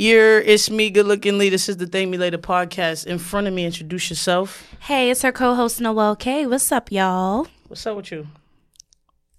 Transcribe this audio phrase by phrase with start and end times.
[0.00, 1.50] You're it's me, good looking Lee.
[1.50, 3.04] This is the Thank Me Later podcast.
[3.04, 4.66] In front of me, introduce yourself.
[4.80, 6.46] Hey, it's her co-host Noel K.
[6.46, 7.46] What's up, y'all?
[7.68, 8.26] What's up with you?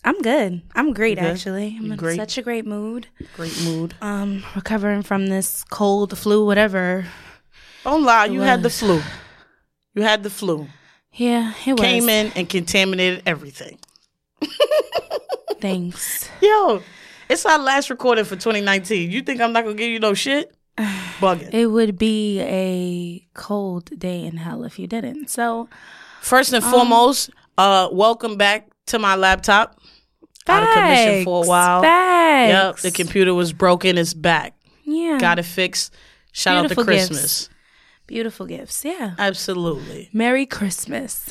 [0.03, 0.61] I'm good.
[0.75, 1.25] I'm great, good?
[1.25, 1.77] actually.
[1.79, 2.15] I'm in great?
[2.15, 3.07] such a great mood.
[3.35, 3.95] Great mood.
[4.03, 7.07] Um, recovering from this cold, flu, whatever.
[7.83, 9.01] Don't lie, you had the flu.
[9.96, 10.67] You had the flu.
[11.12, 11.81] Yeah, it was.
[11.81, 13.79] Came in and contaminated everything.
[15.59, 16.30] Thanks.
[16.39, 16.84] Yo,
[17.31, 19.09] it's our last recording for 2019.
[19.09, 20.53] You think I'm not gonna give you no shit?
[20.77, 21.53] Bugging.
[21.53, 25.30] It would be a cold day in hell if you didn't.
[25.30, 25.70] So,
[26.22, 29.80] First and foremost, uh, welcome back to my laptop.
[30.48, 31.81] Out of commission for a while.
[31.81, 32.84] Facts.
[32.84, 33.98] Yep, the computer was broken.
[33.98, 34.55] It's back.
[34.84, 35.17] Yeah.
[35.20, 35.94] Got it fixed.
[36.34, 37.08] Shout out Beautiful to gifts.
[37.08, 37.50] Christmas.
[38.08, 38.84] Beautiful gifts.
[38.84, 39.16] Yeah.
[39.17, 40.09] Absolutely.
[40.11, 41.30] Merry Christmas.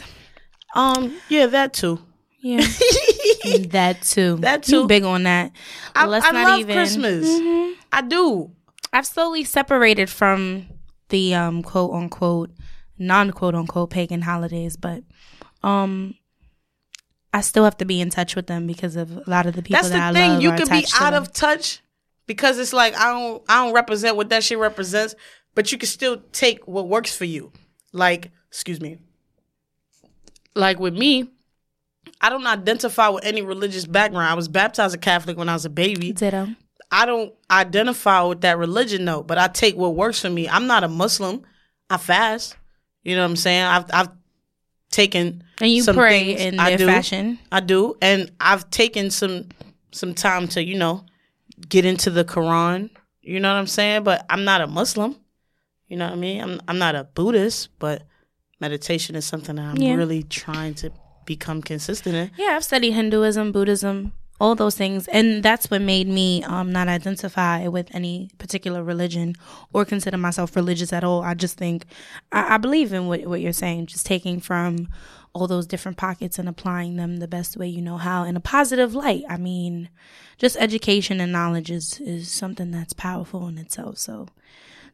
[0.74, 2.00] Um, yeah, that too.
[2.40, 2.64] Yeah.
[3.70, 4.36] that too.
[4.36, 4.86] That You too.
[4.88, 5.52] big on that.
[5.94, 6.74] I, Let's I not love even.
[6.76, 7.26] Christmas.
[7.28, 7.74] Mhm.
[7.92, 8.50] I do.
[8.92, 10.66] I've slowly separated from
[11.10, 12.50] the um quote unquote
[12.98, 15.02] non quote unquote pagan holidays, but
[15.62, 16.14] um
[17.32, 19.62] I still have to be in touch with them because of a lot of the
[19.62, 20.32] people That's that the I thing.
[20.32, 21.80] love You can be out of touch
[22.26, 25.14] because it's like I don't I don't represent what that shit represents,
[25.54, 27.52] but you can still take what works for you.
[27.92, 28.98] Like, excuse me.
[30.54, 31.30] Like with me,
[32.20, 34.26] I don't identify with any religious background.
[34.28, 36.12] I was baptized a Catholic when I was a baby.
[36.12, 36.48] Ditto.
[36.90, 40.48] I don't identify with that religion though, but I take what works for me.
[40.48, 41.42] I'm not a Muslim.
[41.88, 42.56] I fast.
[43.04, 43.62] You know what I'm saying?
[43.62, 44.08] I've I've
[44.90, 46.86] taken And you some pray in I their do.
[46.86, 47.38] fashion.
[47.52, 49.48] I do, and I've taken some
[49.92, 51.04] some time to you know
[51.68, 52.90] get into the Quran.
[53.22, 54.02] You know what I'm saying?
[54.02, 55.16] But I'm not a Muslim.
[55.88, 56.40] You know what I mean?
[56.42, 58.02] I'm I'm not a Buddhist, but
[58.60, 59.94] meditation is something that I'm Yeah.
[59.94, 60.90] really trying to
[61.30, 62.30] become consistent in.
[62.36, 66.88] Yeah, I've studied Hinduism, Buddhism, all those things, and that's what made me um not
[66.88, 69.36] identify with any particular religion
[69.72, 71.22] or consider myself religious at all.
[71.22, 71.84] I just think
[72.32, 74.88] I, I believe in what what you're saying, just taking from
[75.32, 78.40] all those different pockets and applying them the best way you know how in a
[78.40, 79.22] positive light.
[79.28, 79.88] I mean,
[80.36, 83.98] just education and knowledge is is something that's powerful in itself.
[83.98, 84.26] So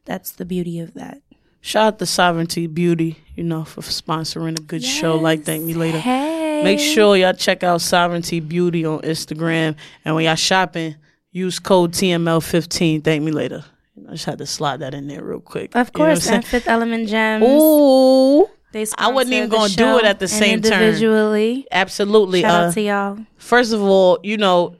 [0.05, 1.21] that's the beauty of that.
[1.61, 5.73] Shout out to Sovereignty Beauty, you know, for sponsoring a good show like Thank Me
[5.73, 5.99] Later.
[5.99, 9.75] Hey, Make sure y'all check out Sovereignty Beauty on Instagram,
[10.05, 10.95] and when y'all shopping,
[11.31, 13.03] use code TML15.
[13.03, 13.65] Thank me later.
[14.07, 15.75] I just had to slide that in there real quick.
[15.75, 17.43] Of You know course, and Fifth Element Gems.
[17.45, 20.73] Ooh, They I wasn't even gonna do it at the same time.
[20.83, 21.67] individually.
[21.71, 22.41] absolutely.
[22.41, 23.17] Shout Uh, out to y'all.
[23.37, 24.75] first of all, you know,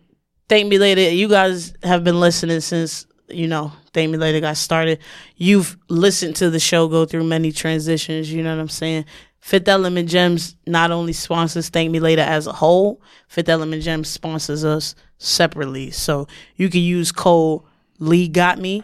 [0.47, 1.01] thank me later.
[1.01, 4.99] You guys have been listening since you know, thank me later got started.
[5.35, 8.31] You've listened to the show go through many transitions.
[8.31, 9.05] You know what I'm saying?
[9.39, 14.09] Fifth Element Gems not only sponsors Thank Me Later as a whole, Fifth Element Gems
[14.09, 15.91] sponsors us separately.
[15.91, 17.61] So you can use code
[17.99, 18.83] Lee Got Me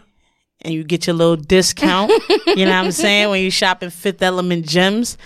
[0.62, 2.10] and you get your little discount.
[2.46, 3.30] you know what I'm saying?
[3.30, 5.18] When you shop at Fifth Element Gems.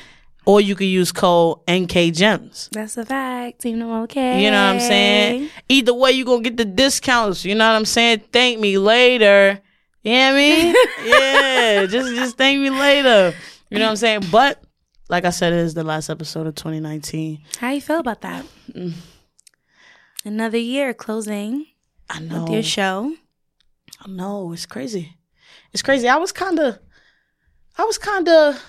[0.49, 2.71] Or you can use code NK Gems.
[2.73, 3.61] That's a fact.
[3.61, 4.43] Team no okay.
[4.43, 5.51] You know what I'm saying?
[5.69, 7.45] Either way, you gonna get the discounts.
[7.45, 8.23] You know what I'm saying?
[8.33, 9.61] Thank me later.
[10.03, 10.75] You know I mean?
[11.05, 13.37] yeah, just just thank me later.
[13.69, 14.23] You know what I'm saying?
[14.33, 14.63] But
[15.11, 17.43] like I said, it is the last episode of 2019.
[17.59, 18.47] How you feel about that?
[18.73, 18.95] Mm.
[20.25, 21.67] Another year closing
[22.09, 22.45] I know.
[22.45, 23.15] with your show.
[24.01, 24.53] I know.
[24.55, 25.19] It's crazy.
[25.75, 26.09] It's crazy.
[26.09, 26.79] I was kind of,
[27.77, 28.63] I was kind of,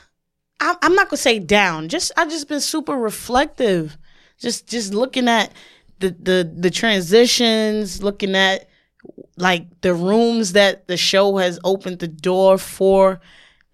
[0.60, 1.90] I'm I'm not gonna say down.
[1.90, 3.98] Just I just been super reflective.
[4.38, 5.52] Just just looking at
[6.00, 8.70] the the the transitions, looking at
[9.38, 13.22] like the rooms that the show has opened the door for,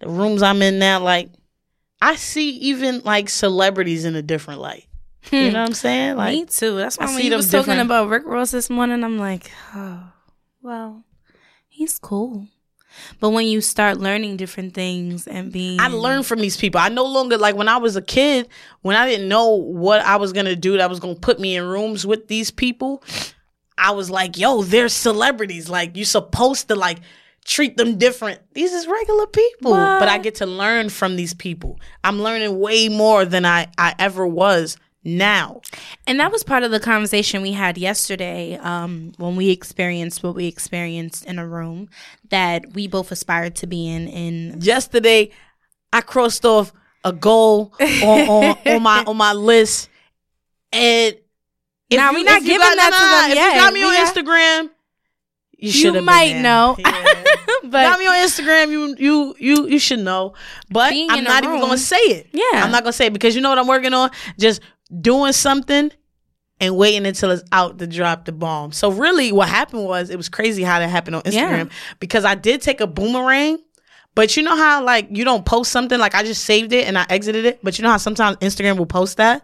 [0.00, 1.00] the rooms I'm in now.
[1.00, 1.30] Like
[2.00, 4.86] I see even like celebrities in a different light.
[5.32, 5.52] You hmm.
[5.54, 6.16] know what I'm saying?
[6.16, 6.76] Like Me too.
[6.76, 9.18] That's why I when see you them was talking about Rick Ross this morning, I'm
[9.18, 10.12] like, oh,
[10.62, 11.04] well,
[11.68, 12.46] he's cool.
[13.20, 16.80] But when you start learning different things and being, I learned from these people.
[16.80, 18.48] I no longer like when I was a kid,
[18.82, 21.64] when I didn't know what I was gonna do, that was gonna put me in
[21.64, 23.02] rooms with these people.
[23.78, 25.68] I was like, yo, they're celebrities.
[25.68, 26.98] Like you're supposed to like
[27.44, 28.40] treat them different.
[28.54, 29.72] These is regular people.
[29.72, 30.00] What?
[30.00, 31.78] But I get to learn from these people.
[32.02, 34.76] I'm learning way more than I, I ever was
[35.06, 35.60] now.
[36.06, 40.34] And that was part of the conversation we had yesterday um, when we experienced what
[40.34, 41.88] we experienced in a room
[42.30, 44.08] that we both aspired to be in.
[44.08, 45.30] In Yesterday,
[45.92, 46.72] I crossed off
[47.04, 49.88] a goal on, on, on my on my list.
[50.72, 51.14] And
[51.88, 53.54] if Nah, we not giving got, that nah, to nah, them If yet.
[53.54, 54.70] you got me We on got- Instagram,
[55.58, 57.04] you, you might know, Yeah.
[57.70, 60.34] got me on Instagram, you you you you should know.
[60.68, 62.26] But I'm not even room- gonna say it.
[62.32, 62.64] Yeah.
[62.64, 64.10] I'm not gonna say it because you know what I'm working on?
[64.38, 64.60] Just
[65.00, 65.90] doing something
[66.60, 68.72] and waiting until it's out to drop the bomb.
[68.72, 72.34] So really what happened was it was crazy how that happened on Instagram because I
[72.34, 73.58] did take a boomerang,
[74.14, 76.98] but you know how like you don't post something like I just saved it and
[76.98, 79.42] I exited it, but you know how sometimes Instagram will post that?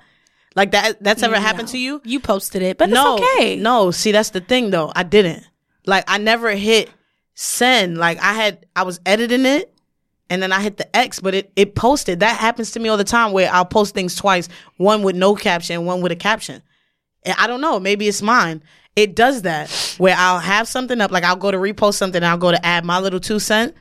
[0.55, 2.01] Like that that's ever happened to you?
[2.05, 3.57] You posted it, but no, it's okay.
[3.57, 4.93] No, see that's the thing though.
[4.95, 5.47] I didn't.
[5.87, 6.91] Like I never hit
[7.35, 7.99] send.
[7.99, 9.75] Like I had I was editing it
[10.33, 12.21] and then I hit the X, but it it posted.
[12.21, 14.49] That happens to me all the time where I'll post things twice,
[14.79, 16.63] one with no caption, one with a caption.
[17.23, 18.63] And I don't know, maybe it's mine.
[18.97, 22.39] It does that where I'll have something up, like I'll go to repost something, I'll
[22.39, 23.75] go to add my little two cent,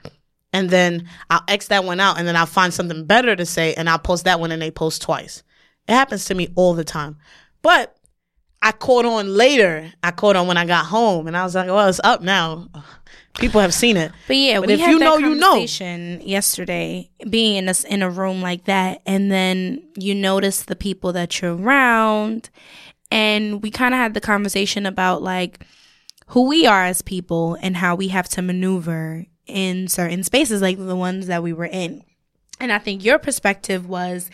[0.51, 3.73] and then I'll X that one out, and then I'll find something better to say,
[3.75, 5.43] and I'll post that one, and they post twice.
[5.87, 7.15] It happens to me all the time.
[7.61, 7.95] But
[8.61, 9.91] I caught on later.
[10.03, 12.67] I caught on when I got home, and I was like, "Well, it's up now.
[13.39, 15.49] People have seen it." But yeah, But we if had you that know, you know.
[15.51, 20.75] conversation yesterday, being in a in a room like that, and then you notice the
[20.75, 22.49] people that you're around,
[23.11, 25.65] and we kind of had the conversation about like
[26.27, 30.77] who we are as people and how we have to maneuver in certain spaces, like
[30.77, 32.03] the ones that we were in.
[32.59, 34.29] And I think your perspective was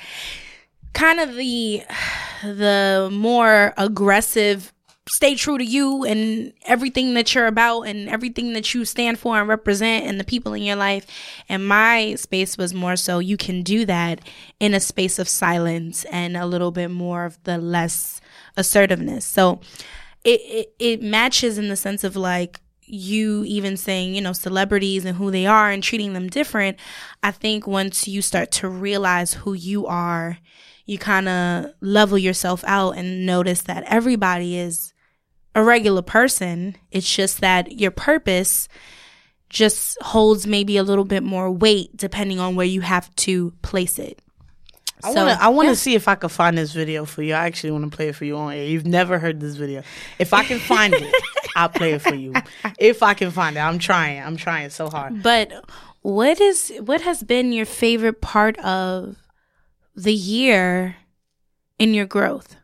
[0.94, 1.84] kind of the
[2.44, 4.74] the more aggressive
[5.08, 9.40] stay true to you and everything that you're about and everything that you stand for
[9.40, 11.06] and represent and the people in your life.
[11.48, 14.22] And my space was more so you can do that
[14.60, 18.22] in a space of silence and a little bit more of the less
[18.56, 19.26] assertiveness.
[19.26, 19.62] So
[20.24, 25.06] it, it, it matches in the sense of like you even saying, you know, celebrities
[25.06, 26.78] and who they are and treating them different.
[27.22, 30.38] I think once you start to realize who you are,
[30.86, 34.94] you kind of level yourself out and notice that everybody is
[35.58, 36.76] a regular person.
[36.92, 38.70] It's just that your purpose
[39.50, 43.98] just holds maybe a little bit more weight depending on where you have to place
[43.98, 44.22] it.
[45.04, 45.44] I So, want to.
[45.46, 45.76] I want to yeah.
[45.76, 47.34] see if I can find this video for you.
[47.34, 48.66] I actually want to play it for you on air.
[48.66, 49.82] You've never heard this video.
[50.20, 51.12] If I can find it,
[51.56, 52.34] I'll play it for you.
[52.78, 54.22] If I can find it, I'm trying.
[54.22, 55.24] I'm trying so hard.
[55.24, 55.52] But
[56.02, 59.16] what is what has been your favorite part of
[59.96, 60.98] the year
[61.80, 62.56] in your growth?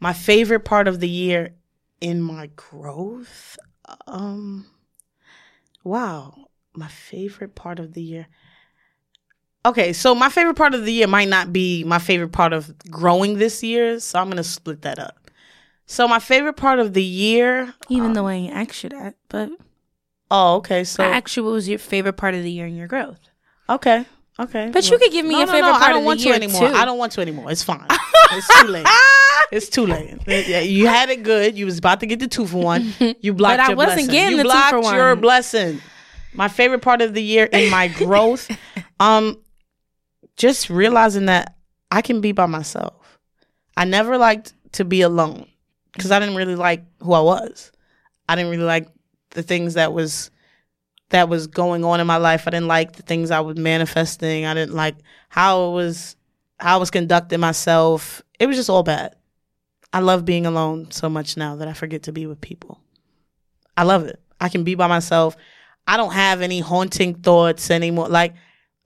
[0.00, 1.54] My favorite part of the year
[2.02, 3.56] in my growth.
[4.06, 4.66] Um.
[5.84, 8.26] Wow, my favorite part of the year.
[9.64, 12.76] Okay, so my favorite part of the year might not be my favorite part of
[12.90, 15.30] growing this year, so I'm gonna split that up.
[15.86, 17.74] So my favorite part of the year.
[17.88, 19.50] Even though I ain't asked you that, but
[20.30, 20.82] Oh, okay.
[20.84, 23.20] So I asked you what was your favorite part of the year in your growth.
[23.68, 24.06] Okay.
[24.40, 24.70] Okay.
[24.72, 26.20] But you could give me no, no, favorite no, part I don't of the want
[26.20, 26.68] year to anymore.
[26.68, 26.74] too.
[26.74, 27.50] I don't want to anymore.
[27.50, 27.86] It's fine.
[28.32, 28.86] it's too late.
[29.52, 30.18] It's too late.
[30.26, 31.56] Yeah, You had it good.
[31.58, 32.92] You was about to get the two for one.
[33.20, 34.10] You blocked But I your wasn't blessing.
[34.12, 34.94] getting you the two blocked for one.
[34.94, 35.80] your blessing.
[36.34, 38.50] My favorite part of the year in my growth,
[38.98, 39.38] um,
[40.36, 41.56] just realizing that
[41.90, 43.18] I can be by myself.
[43.76, 45.46] I never liked to be alone
[45.92, 47.70] because I didn't really like who I was.
[48.28, 48.88] I didn't really like
[49.30, 50.30] the things that was
[51.10, 52.44] that was going on in my life.
[52.46, 54.46] I didn't like the things I was manifesting.
[54.46, 54.96] I didn't like
[55.28, 56.16] how it was
[56.58, 58.22] how I was conducting myself.
[58.38, 59.14] It was just all bad.
[59.92, 62.80] I love being alone so much now that I forget to be with people.
[63.76, 64.20] I love it.
[64.40, 65.36] I can be by myself.
[65.86, 68.08] I don't have any haunting thoughts anymore.
[68.08, 68.34] Like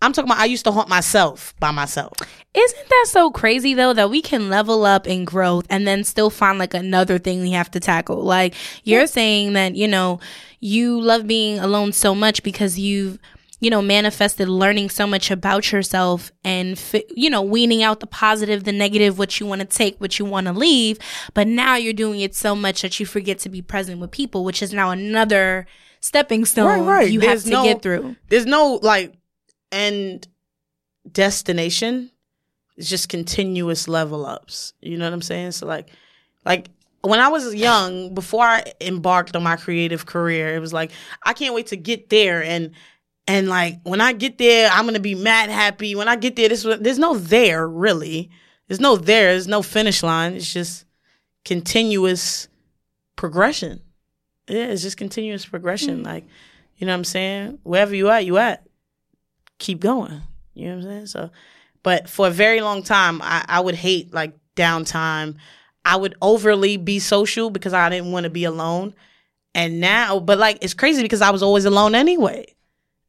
[0.03, 2.13] I'm talking about I used to haunt myself by myself.
[2.55, 6.31] Isn't that so crazy though that we can level up in growth and then still
[6.31, 8.23] find like another thing we have to tackle?
[8.23, 8.55] Like
[8.85, 10.21] you're saying that, you know,
[10.61, 13.19] you love being alone so much because you've,
[13.61, 16.81] you know, manifested learning so much about yourself and,
[17.15, 20.25] you know, weaning out the positive, the negative, what you want to take, what you
[20.27, 20.99] want to leave.
[21.33, 24.45] But now you're doing it so much that you forget to be present with people,
[24.45, 25.67] which is now another
[26.01, 28.17] stepping stone right you There's have to no- get through.
[28.29, 29.15] There's no like
[29.73, 30.29] end
[31.11, 32.11] destination.
[32.77, 34.75] It's just continuous level ups.
[34.81, 35.53] You know what I'm saying?
[35.53, 35.89] So like
[36.45, 36.69] like
[37.01, 40.91] when I was young, before I embarked on my creative career, it was like
[41.23, 42.73] I can't wait to get there and
[43.27, 45.95] and like when I get there, I'm gonna be mad happy.
[45.95, 48.31] When I get there, this there's no there really.
[48.69, 49.33] There's no there.
[49.33, 50.35] There's no finish line.
[50.35, 50.85] It's just
[51.45, 52.49] continuous
[53.15, 53.81] progression.
[54.49, 55.99] Yeah, it's just continuous progression.
[55.99, 56.05] Hmm.
[56.05, 56.27] Like,
[56.77, 57.59] you know what I'm saying?
[57.63, 58.67] Wherever you at, you at.
[59.59, 60.21] Keep going.
[60.55, 61.07] You know what I'm saying?
[61.07, 61.31] So,
[61.83, 65.37] but for a very long time, I, I would hate like downtime.
[65.85, 68.95] I would overly be social because I didn't want to be alone.
[69.55, 72.56] And now, but like, it's crazy because I was always alone anyway.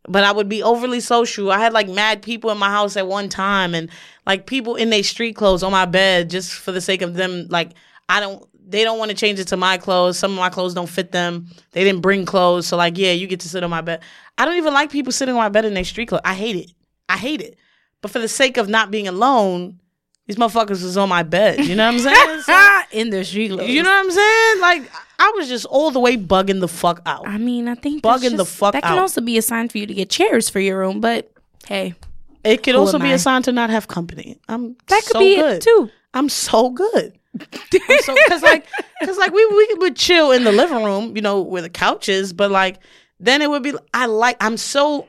[0.08, 1.52] But I would be overly social.
[1.52, 3.90] I had like mad people in my house at one time and
[4.26, 7.48] like people in their street clothes on my bed just for the sake of them.
[7.50, 7.72] Like,
[8.08, 10.18] I don't, they don't want to change it to my clothes.
[10.18, 11.48] Some of my clothes don't fit them.
[11.72, 12.68] They didn't bring clothes.
[12.68, 14.02] So, like, yeah, you get to sit on my bed.
[14.38, 16.22] I don't even like people sitting on my bed in their street clothes.
[16.24, 16.72] I hate it.
[17.10, 17.58] I hate it.
[18.02, 19.80] But for the sake of not being alone,
[20.28, 21.66] These motherfuckers was on my bed.
[21.66, 22.42] You know what I'm saying?
[22.42, 23.70] So- ah, in their street clothes.
[23.70, 24.62] you know what I'm saying?
[24.62, 27.28] Like I was just all the way bugging the fuck out.
[27.28, 29.00] I mean, I think Bugging the just- fuck That can out.
[29.00, 31.32] also be a sign for you to get chairs for your room, but
[31.66, 31.96] hey,
[32.44, 33.14] It could also be I?
[33.14, 34.38] a sign to not have company.
[34.50, 35.54] I'm that could so be good.
[35.58, 35.90] it too.
[36.14, 37.18] I'm so good.
[37.40, 38.66] I'm so because like
[39.00, 42.10] because like we we would chill in the living room, you know, where the couch
[42.10, 42.80] is, but like
[43.20, 45.08] then it would be I like I'm so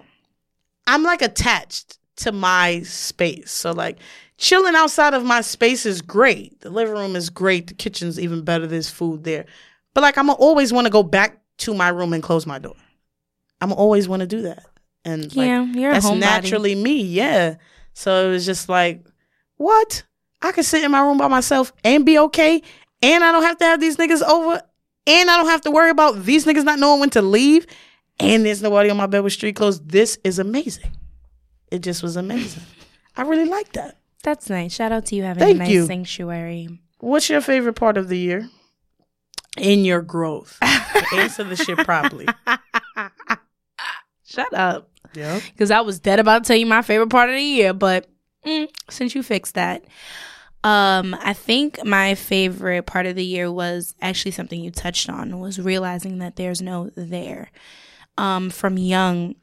[0.86, 3.50] I'm like attached to my space.
[3.50, 3.98] So like
[4.38, 6.60] chilling outside of my space is great.
[6.60, 7.66] The living room is great.
[7.66, 8.66] The kitchen's even better.
[8.66, 9.44] There's food there.
[9.92, 12.76] But like I'm always want to go back to my room and close my door.
[13.60, 14.64] I'm always want to do that.
[15.04, 17.56] And like, Yeah, you're that's naturally me, yeah.
[17.92, 19.04] So it was just like,
[19.56, 20.04] what?
[20.40, 22.62] I can sit in my room by myself and be okay,
[23.02, 24.62] and I don't have to have these niggas over,
[25.06, 27.66] and I don't have to worry about these niggas not knowing when to leave,
[28.20, 29.80] and there's nobody on my bed with street clothes.
[29.80, 30.92] This is amazing.
[31.72, 32.62] It just was amazing.
[33.16, 33.96] I really like that.
[34.22, 34.74] That's nice.
[34.74, 35.86] Shout out to you having Thank a nice you.
[35.86, 36.80] sanctuary.
[37.00, 38.48] What's your favorite part of the year?
[39.56, 40.58] In your growth.
[41.14, 42.26] Answer the shit properly.
[44.26, 44.90] Shut up.
[45.14, 45.40] Yeah.
[45.52, 48.08] because I was dead about to tell you my favorite part of the year, but
[48.44, 49.84] mm, since you fixed that,
[50.64, 55.40] um, I think my favorite part of the year was actually something you touched on
[55.40, 57.50] was realizing that there's no there.
[58.18, 59.36] Um, from young,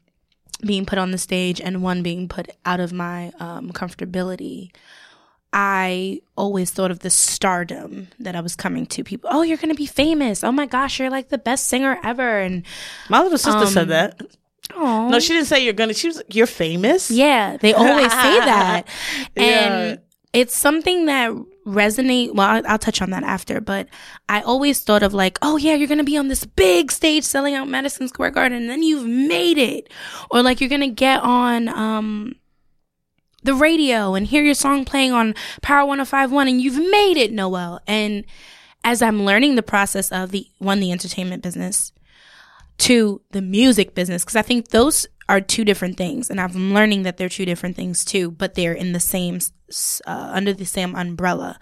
[0.64, 4.70] being put on the stage and one being put out of my um, comfortability.
[5.52, 9.04] I always thought of the stardom that I was coming to.
[9.04, 10.44] People, oh, you're gonna be famous.
[10.44, 12.40] Oh my gosh, you're like the best singer ever.
[12.40, 12.64] And
[13.08, 14.20] My little sister Um, said that.
[14.74, 15.94] oh, No, she didn't say you're gonna.
[15.94, 17.10] She was you're famous.
[17.10, 18.82] Yeah, they always say that.
[19.36, 19.96] And Yeah.
[20.32, 21.32] it's something that
[21.66, 23.88] resonate well I'll, I'll touch on that after but
[24.28, 27.54] i always thought of like oh yeah you're gonna be on this big stage selling
[27.54, 29.92] out madison square garden and then you've made it.
[30.30, 32.36] Or like you're gonna get on um
[33.42, 37.80] the radio and hear your song playing on power 1051 and you've made it noel.
[37.86, 38.24] And
[38.84, 41.92] as i'm learning the process of the one the entertainment business
[42.78, 47.02] to the music business because I think those are two different things, and I'm learning
[47.02, 49.40] that they're two different things too, but they're in the same
[50.06, 51.58] uh, under the same umbrella.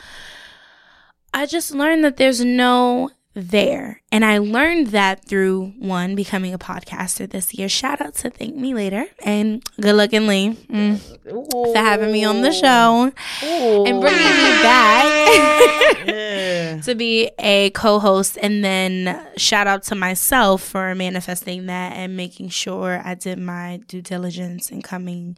[1.32, 6.58] I just learned that there's no there, and I learned that through one becoming a
[6.58, 7.68] podcaster this year.
[7.68, 12.42] Shout out to Thank Me Later and Good Looking Lee mm, for having me on
[12.42, 16.06] the show and bringing me back.
[16.06, 16.44] Yeah.
[16.84, 22.49] to be a co-host and then shout out to myself for manifesting that and making
[22.49, 25.37] sure I did my due diligence and coming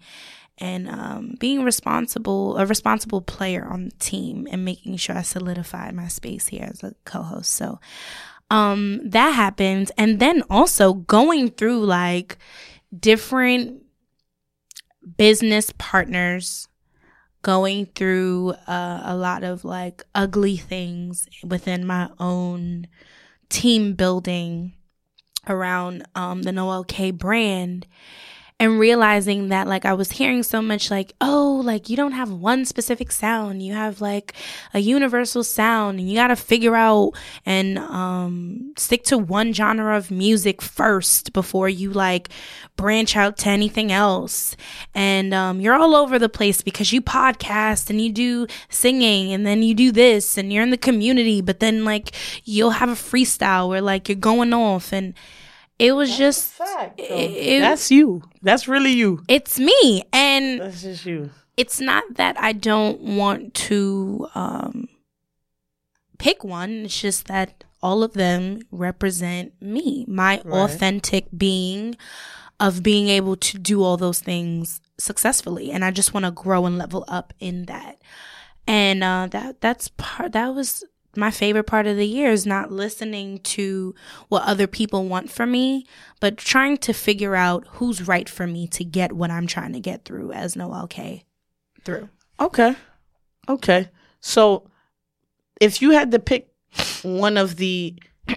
[0.58, 5.94] and um, being responsible a responsible player on the team and making sure I solidified
[5.94, 7.52] my space here as a co-host.
[7.52, 7.78] So
[8.50, 9.92] um that happened.
[9.98, 12.38] And then also going through like
[12.98, 13.82] different
[15.16, 16.68] business partners
[17.42, 22.88] going through uh, a lot of like ugly things within my own
[23.48, 24.72] team building
[25.46, 27.86] around um, the Noel K brand
[28.58, 32.32] and realizing that like I was hearing so much like oh like you don't have
[32.32, 33.62] one specific sound.
[33.62, 34.32] You have like
[34.72, 37.12] a universal sound and you got to figure out
[37.44, 42.30] and um stick to one genre of music first before you like
[42.76, 44.56] branch out to anything else.
[44.94, 49.46] And um you're all over the place because you podcast and you do singing and
[49.46, 52.12] then you do this and you're in the community but then like
[52.44, 55.12] you'll have a freestyle where like you're going off and
[55.78, 56.58] it was just
[56.98, 58.22] it- it- That's you.
[58.42, 59.22] That's really you.
[59.28, 61.30] it's me and That's just you.
[61.56, 64.88] it's not that i don't want to um
[66.18, 70.46] pick one it's just that all of them represent me my Right.
[70.64, 71.96] authentic being
[72.58, 76.64] of being able to do all those things successfully and i just want to grow
[76.66, 78.00] and level up in that
[78.66, 80.84] and uh that that's part that was
[81.16, 83.94] my favorite part of the year is not listening to
[84.28, 85.86] what other people want from me,
[86.20, 89.80] but trying to figure out who's right for me to get what I'm trying to
[89.80, 91.24] get through as Noel K.
[91.84, 92.08] Through.
[92.40, 92.74] Okay.
[93.48, 93.88] Okay.
[94.20, 94.68] So
[95.60, 96.48] if you had to pick
[97.02, 97.96] one of the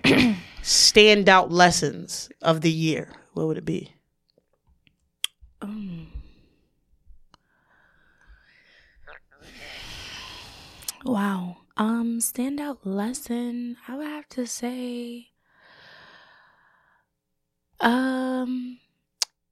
[0.62, 3.94] standout lessons of the year, what would it be?
[5.62, 6.08] Mm.
[11.06, 11.58] Wow.
[11.80, 15.30] Um, standout lesson, I would have to say
[17.80, 18.78] um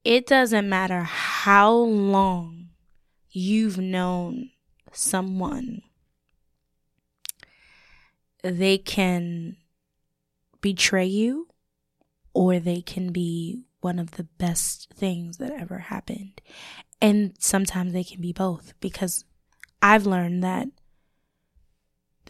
[0.04, 2.68] it doesn't matter how long
[3.32, 4.50] you've known
[4.92, 5.82] someone
[8.44, 9.56] they can
[10.60, 11.48] betray you
[12.34, 16.42] or they can be one of the best things that ever happened.
[17.02, 19.24] And sometimes they can be both because
[19.82, 20.68] I've learned that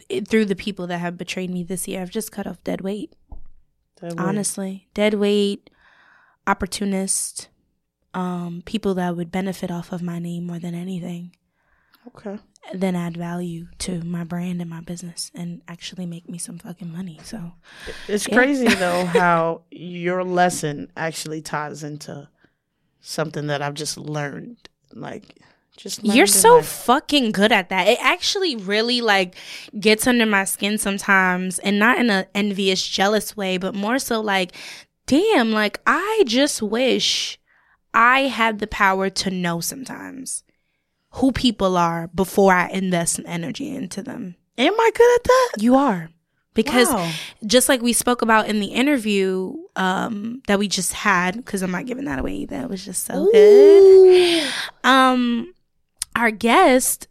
[0.08, 2.80] it, through the people that have betrayed me this year, I've just cut off dead
[2.80, 3.14] weight.
[4.00, 4.24] That way.
[4.24, 5.70] Honestly, dead weight,
[6.46, 7.48] opportunist,
[8.14, 11.34] um, people that would benefit off of my name more than anything,
[12.06, 12.38] Okay.
[12.72, 16.90] then add value to my brand and my business and actually make me some fucking
[16.90, 17.18] money.
[17.22, 17.52] So
[18.08, 18.34] It's Yeah.
[18.36, 22.28] crazy though how your lesson actually ties into
[23.00, 24.68] something that I've just learned.
[24.92, 25.38] Like
[25.78, 26.66] just You're so life.
[26.66, 27.86] fucking good at that.
[27.86, 29.34] It actually really like
[29.78, 34.20] gets under my skin sometimes and not in an envious, jealous way, but more so
[34.20, 34.52] like,
[35.06, 37.38] damn, like I just wish
[37.94, 40.42] I had the power to know sometimes
[41.12, 44.34] who people are before I invest some energy into them.
[44.58, 45.48] Am I good at that?
[45.62, 46.10] You are.
[46.54, 47.12] Because Wow.
[47.46, 51.70] just like we spoke about in the interview um, that we just had, because I'm
[51.70, 52.56] not giving that away, either.
[52.62, 54.48] It was just so good
[54.84, 55.54] um
[56.16, 57.08] our guest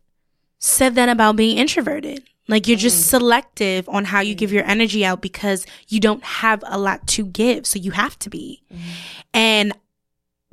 [0.59, 2.23] said that about being introverted.
[2.47, 3.17] Like you're just mm-hmm.
[3.17, 4.71] selective on how you give your mm-hmm.
[4.71, 8.61] energy out because you don't have a lot to give so you have to be.
[8.71, 8.89] Mm-hmm.
[9.33, 9.73] And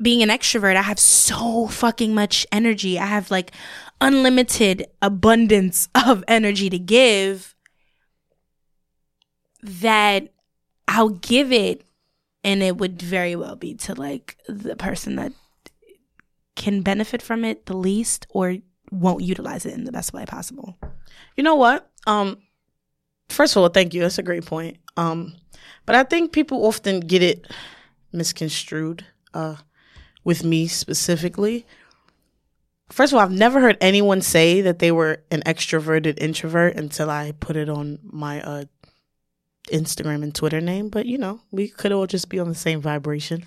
[0.02, 2.98] being an extrovert i have so fucking much energy.
[2.98, 3.52] I have like
[4.00, 7.54] unlimited abundance of energy to give
[9.62, 10.28] that
[10.88, 11.86] i'll give it
[12.42, 15.32] and it would very well be to like the person that
[16.56, 18.56] can benefit from it the least or
[18.90, 20.76] won't utilize it in the best way possible.
[21.36, 21.90] You know what?
[22.06, 22.38] Um,
[23.28, 24.00] first of all, thank you.
[24.00, 24.78] That's a great point.
[24.96, 25.34] Um,
[25.86, 27.46] but I think people often get it
[28.12, 29.04] misconstrued.
[29.32, 29.56] Uh,
[30.24, 31.66] with me specifically.
[32.90, 37.10] First of all, I've never heard anyone say that they were an extroverted introvert until
[37.10, 38.64] I put it on my uh,
[39.70, 40.88] Instagram and Twitter name.
[40.88, 43.44] But you know, we could all just be on the same vibration.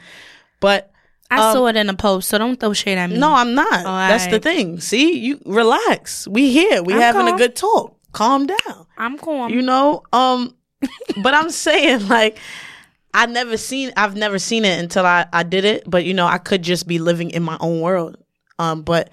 [0.60, 0.92] But
[1.30, 3.18] I Um, saw it in a post, so don't throw shade at me.
[3.18, 3.84] no, I'm not.
[3.84, 4.80] That's the thing.
[4.80, 6.28] See, you relax.
[6.28, 6.82] We here.
[6.84, 7.96] We I'm having a good talk.
[8.14, 8.86] Calm down.
[8.98, 9.50] I'm cool.
[9.50, 10.56] You know, um,
[11.24, 12.38] but I'm saying like
[13.14, 15.84] I never seen I've never seen it until I I did it.
[15.90, 18.18] But you know, I could just be living in my own world.
[18.60, 19.10] Um, but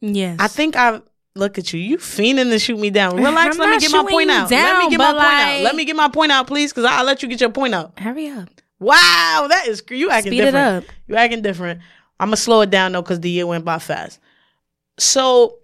[0.00, 0.36] yes.
[0.38, 1.00] I think I
[1.34, 1.80] look at you.
[1.80, 3.16] You fiending to shoot me down.
[3.22, 3.58] Relax.
[3.58, 4.50] Let me get my point out.
[4.50, 5.60] let me get my point out.
[5.62, 7.98] Let me get my point out, please, because I'll let you get your point out.
[7.98, 8.48] hurry up.
[8.78, 10.84] Wow, that is you acting Speed it different.
[10.88, 10.94] up.
[11.06, 11.80] You acting different.
[12.20, 14.20] I'm gonna slow it down though, because the year went by fast.
[14.98, 15.58] So,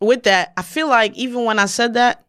[0.00, 2.24] with that, I feel like even when I said that,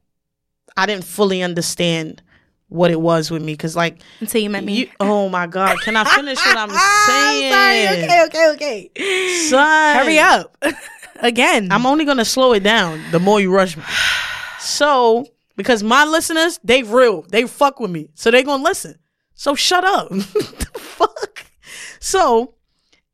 [0.78, 2.22] I didn't fully understand
[2.70, 4.74] what it was with me, because like Until you met me.
[4.74, 6.70] you, oh my god, can I finish what I'm
[7.08, 7.52] saying?
[7.52, 8.04] Sorry.
[8.06, 8.24] Okay.
[8.54, 8.90] Okay.
[8.90, 9.38] Okay.
[9.50, 10.56] Son, Hurry up.
[11.20, 11.68] Again.
[11.72, 13.84] I'm only gonna slow it down the more you rush me.
[14.60, 15.26] So,
[15.58, 18.96] because my listeners, they real, they fuck with me, so they gonna listen.
[19.42, 20.10] So shut up.
[20.10, 21.46] the fuck.
[22.00, 22.54] So,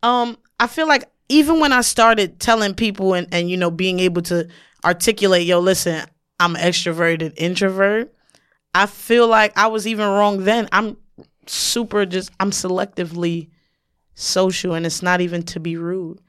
[0.04, 4.02] um, I feel like even when I started telling people and and you know being
[4.02, 4.50] able to
[4.84, 6.06] articulate, yo, listen,
[6.38, 8.14] I'm extroverted introvert.
[8.76, 10.68] I feel like I was even wrong then.
[10.74, 10.98] I'm
[11.46, 13.48] super just I'm selectively
[14.14, 16.20] social and it's not even to be rude.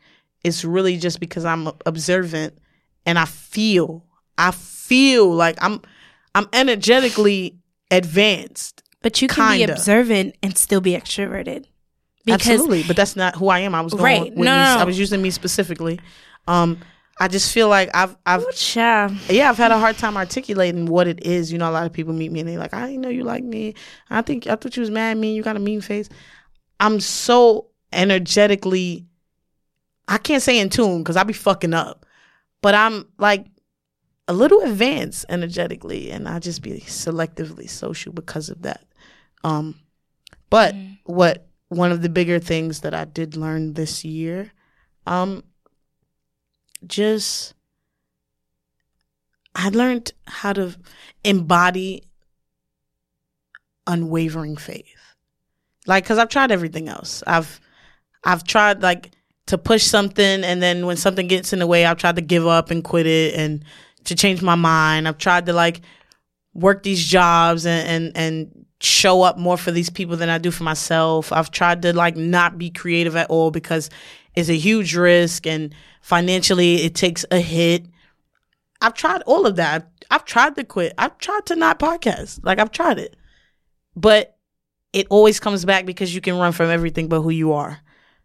[0.44, 2.56] It's really just because I'm observant
[3.04, 4.06] and I feel
[4.38, 5.82] I feel like I'm
[6.36, 7.58] I'm energetically
[7.90, 8.84] advanced.
[9.02, 9.72] But you can be kinda.
[9.74, 11.64] observant and still be extroverted.
[12.24, 13.74] Because Absolutely, but that's not who I am.
[13.74, 14.22] I was going Right.
[14.30, 14.44] with No, me.
[14.44, 14.76] no.
[14.78, 15.98] I was using me specifically.
[16.46, 16.78] Um,
[17.20, 19.14] I just feel like I've I've Child.
[19.30, 21.50] yeah, I've had a hard time articulating what it is.
[21.50, 23.24] You know, a lot of people meet me and they're like, I didn't know you
[23.24, 23.74] like me.
[24.10, 25.34] I think I thought you was mad at me.
[25.34, 26.08] You got a mean face.
[26.80, 29.06] I'm so energetically,
[30.06, 32.04] I can't say in tune because I be fucking up,
[32.62, 33.46] but I'm like
[34.28, 38.84] a little advanced energetically, and I just be selectively social because of that.
[39.44, 39.80] Um,
[40.50, 40.74] but
[41.04, 44.52] what one of the bigger things that I did learn this year,
[45.06, 45.44] um,
[46.86, 47.54] just
[49.54, 50.76] I learned how to
[51.24, 52.04] embody
[53.86, 54.84] unwavering faith.
[55.86, 57.22] Like cuz I've tried everything else.
[57.26, 57.60] I've
[58.22, 59.10] I've tried like
[59.46, 62.46] to push something and then when something gets in the way I've tried to give
[62.46, 63.64] up and quit it and
[64.04, 65.08] to change my mind.
[65.08, 65.80] I've tried to like
[66.54, 70.50] work these jobs and and and show up more for these people than I do
[70.50, 71.32] for myself.
[71.32, 73.90] I've tried to like not be creative at all because
[74.34, 77.84] it's a huge risk and financially it takes a hit.
[78.80, 79.74] I've tried all of that.
[79.82, 79.88] I've,
[80.20, 80.92] I've tried to quit.
[80.96, 82.40] I've tried to not podcast.
[82.44, 83.16] Like I've tried it.
[83.96, 84.36] But
[84.92, 87.80] it always comes back because you can run from everything but who you are.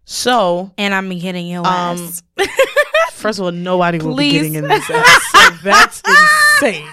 [0.06, 2.24] So, And I'm getting your Um, ass.
[3.14, 4.34] first of all, nobody will be Please.
[4.34, 5.32] getting in this ass.
[5.32, 6.02] So that's
[6.62, 6.90] insane.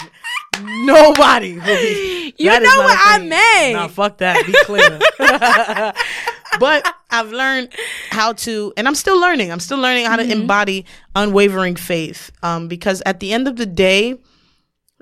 [0.58, 2.34] Nobody will be.
[2.38, 3.72] You know what I meant.
[3.74, 4.44] Nah, fuck that.
[4.46, 4.98] Be clear.
[6.60, 7.70] but I've learned
[8.10, 9.52] how to, and I'm still learning.
[9.52, 10.32] I'm still learning how to Mm-hmm.
[10.32, 12.30] embody unwavering faith.
[12.42, 14.18] Um, because at the end of the day,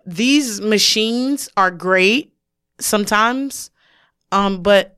[0.07, 2.33] these machines are great
[2.81, 3.71] sometimes,
[4.33, 4.97] um, but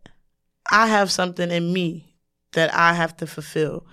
[0.70, 2.14] I have something in me
[2.52, 3.86] that I have to fulfill.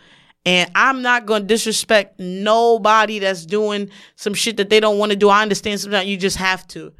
[0.48, 5.12] And I'm not going to disrespect nobody that's doing some shit that they don't want
[5.12, 5.28] to do.
[5.28, 6.94] I understand sometimes you just have to.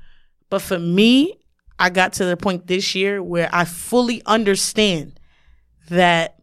[0.50, 1.40] But for me,
[1.80, 5.18] I got to the point this year where I fully understand
[5.90, 6.42] that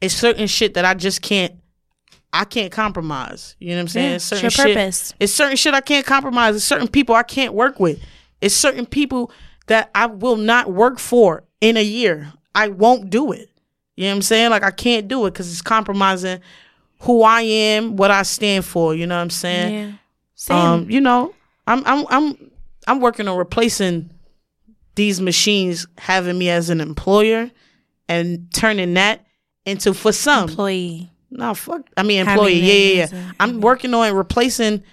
[0.00, 1.52] it's certain shit that I just can't
[2.32, 3.54] I can't compromise.
[3.58, 4.08] You know what I'm saying?
[4.08, 4.76] Yeah, it's certain your shit.
[4.76, 5.12] purpose.
[5.20, 6.56] It's certain shit I can't compromise.
[6.56, 8.00] It's certain people I can't work with.
[8.40, 9.30] It's certain people
[9.66, 12.32] that I will not work for in a year.
[12.54, 13.50] I won't do it.
[13.98, 14.50] You know what I'm saying?
[14.50, 16.38] Like I can't do it because it's compromising
[17.00, 18.94] who I am, what I stand for.
[18.94, 19.74] You know what I'm saying?
[19.74, 19.92] Yeah.
[20.36, 20.56] Same.
[20.56, 21.34] Um, you know,
[21.66, 22.50] I'm I'm I'm
[22.86, 24.12] I'm working on replacing
[24.94, 27.50] these machines having me as an employer
[28.08, 29.26] and turning that
[29.66, 31.10] into for some Employee.
[31.32, 31.82] no, fuck.
[31.96, 32.60] I mean, employee.
[32.60, 33.32] Yeah, yeah, yeah.
[33.40, 34.84] I'm working on replacing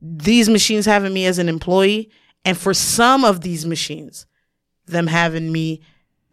[0.00, 2.08] these machines having me as an employee,
[2.44, 4.26] and for some of these machines,
[4.86, 5.80] them having me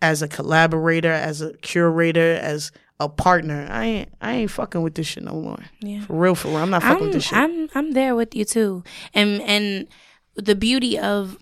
[0.01, 3.67] as a collaborator, as a curator, as a partner.
[3.69, 5.63] I ain't, I ain't fucking with this shit no more.
[5.81, 6.01] Yeah.
[6.01, 6.57] For real, for real.
[6.57, 7.37] I'm not fucking I'm, with this shit.
[7.37, 8.83] I'm I'm there with you too.
[9.13, 9.87] And and
[10.35, 11.37] the beauty of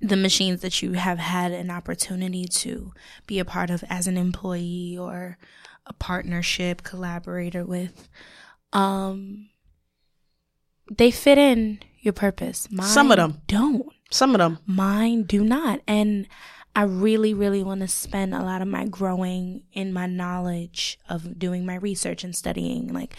[0.00, 2.92] the machines that you have had an opportunity to
[3.26, 5.38] be a part of as an employee or
[5.86, 8.08] a partnership collaborator with
[8.72, 9.48] um
[10.96, 12.68] they fit in your purpose.
[12.70, 13.42] Mine Some of them.
[13.46, 13.86] don't.
[14.10, 14.58] some of them.
[14.66, 15.80] Mine do not.
[15.86, 16.26] And
[16.78, 21.36] I really, really want to spend a lot of my growing in my knowledge of
[21.36, 22.92] doing my research and studying.
[22.92, 23.16] Like,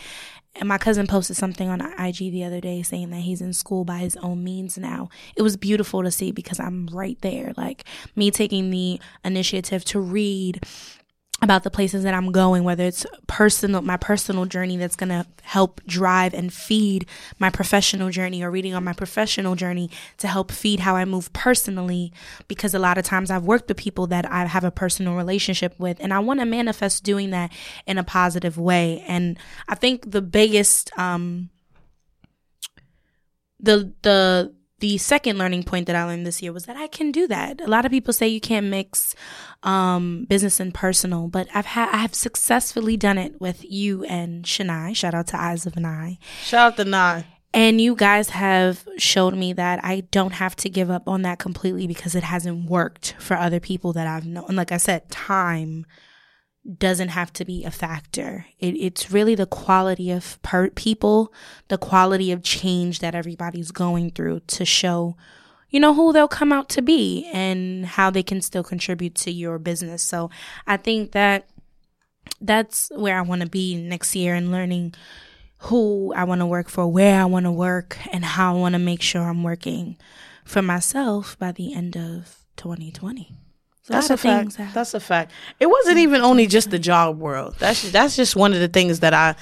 [0.56, 3.84] and my cousin posted something on IG the other day saying that he's in school
[3.84, 5.10] by his own means now.
[5.36, 7.52] It was beautiful to see because I'm right there.
[7.58, 7.84] Like,
[8.15, 10.63] me taking the initiative to read
[11.41, 15.25] about the places that I'm going, whether it's personal, my personal journey that's going to
[15.43, 17.06] help drive and feed
[17.39, 21.32] my professional journey or reading on my professional journey to help feed how I move
[21.32, 22.12] personally.
[22.47, 25.75] Because a lot of times I've worked with people that I have a personal relationship
[25.80, 27.52] with and I want to manifest doing that
[27.88, 29.04] in a positive way.
[29.08, 31.49] And I think the biggest, um,
[33.60, 37.12] the, the, the second learning point that I learned this year was that I can
[37.12, 37.62] do that.
[37.62, 39.15] A lot of people say you can't mix
[39.63, 44.46] um, business and personal, but I've had I have successfully done it with you and
[44.46, 44.96] Shania.
[44.96, 46.18] Shout out to Eyes of an Eye.
[46.44, 47.26] Shout out to Nine.
[47.52, 51.39] And you guys have showed me that I don't have to give up on that
[51.39, 54.46] completely because it hasn't worked for other people that I've known.
[54.50, 55.88] And like I said, time
[56.78, 58.45] doesn't have to be a factor.
[58.60, 61.34] It, it's really the quality of per- people,
[61.67, 65.15] the quality of change that everybody's going through to show,
[65.69, 69.32] you know, who they'll come out to be and how they can still contribute to
[69.32, 70.04] your business.
[70.04, 70.30] So
[70.67, 71.50] I think that
[72.41, 74.93] that's where I want to be next year and learning
[75.63, 78.74] who I want to work for, where I want to work, and how I want
[78.74, 79.98] to make sure I'm working
[80.45, 83.38] for myself by the end of 2020.
[83.89, 84.58] So That's a fact.
[84.58, 85.32] that- That's a fact.
[85.60, 87.56] It wasn't even only just the job world.
[87.58, 89.36] That's that's just one of the things that I.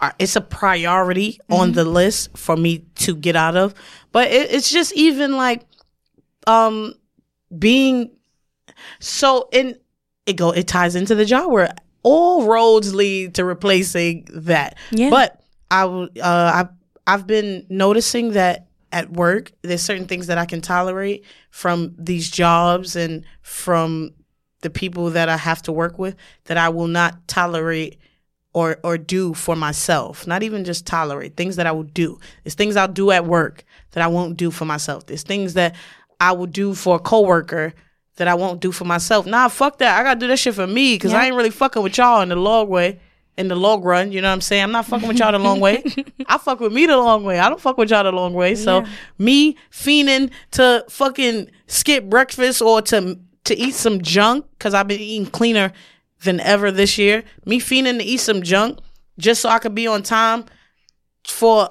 [0.00, 3.72] Are, it's a priority on the list for me to get out of,
[4.10, 5.64] but it, it's just even like,
[6.48, 6.94] um,
[7.56, 8.10] being
[8.98, 9.78] so in
[10.26, 14.76] it go it ties into the job where all roads lead to replacing that.
[14.90, 15.10] Yeah.
[15.10, 15.84] But I.
[15.84, 16.68] Uh, I
[17.06, 22.30] I've been noticing that at work, there's certain things that I can tolerate from these
[22.30, 24.12] jobs and from
[24.60, 27.98] the people that I have to work with that I will not tolerate
[28.54, 30.26] or or do for myself.
[30.26, 32.18] Not even just tolerate things that I will do.
[32.44, 35.06] There's things I'll do at work that I won't do for myself.
[35.06, 35.74] There's things that
[36.20, 37.72] I will do for a coworker
[38.16, 39.26] that I won't do for myself.
[39.26, 39.98] Nah, fuck that.
[39.98, 42.28] I gotta do that shit for me because I ain't really fucking with y'all in
[42.28, 43.00] the long way.
[43.38, 44.62] In the long run, you know what I'm saying?
[44.64, 45.82] I'm not fucking with y'all the long way.
[46.26, 47.38] I fuck with me the long way.
[47.38, 48.54] I don't fuck with y'all the long way.
[48.54, 48.88] So Yeah.
[49.18, 55.00] me fiending to fucking skip breakfast or to to eat some junk because I've been
[55.00, 55.72] eating cleaner
[56.24, 57.24] than ever this year.
[57.46, 58.78] Me fiending to eat some junk
[59.18, 60.44] just so I could be on time
[61.26, 61.70] for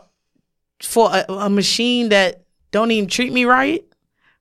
[0.82, 3.86] for a, a machine that don't even treat me right.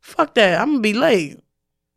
[0.00, 0.59] Fuck that.
[0.59, 1.38] I'm gonna be late.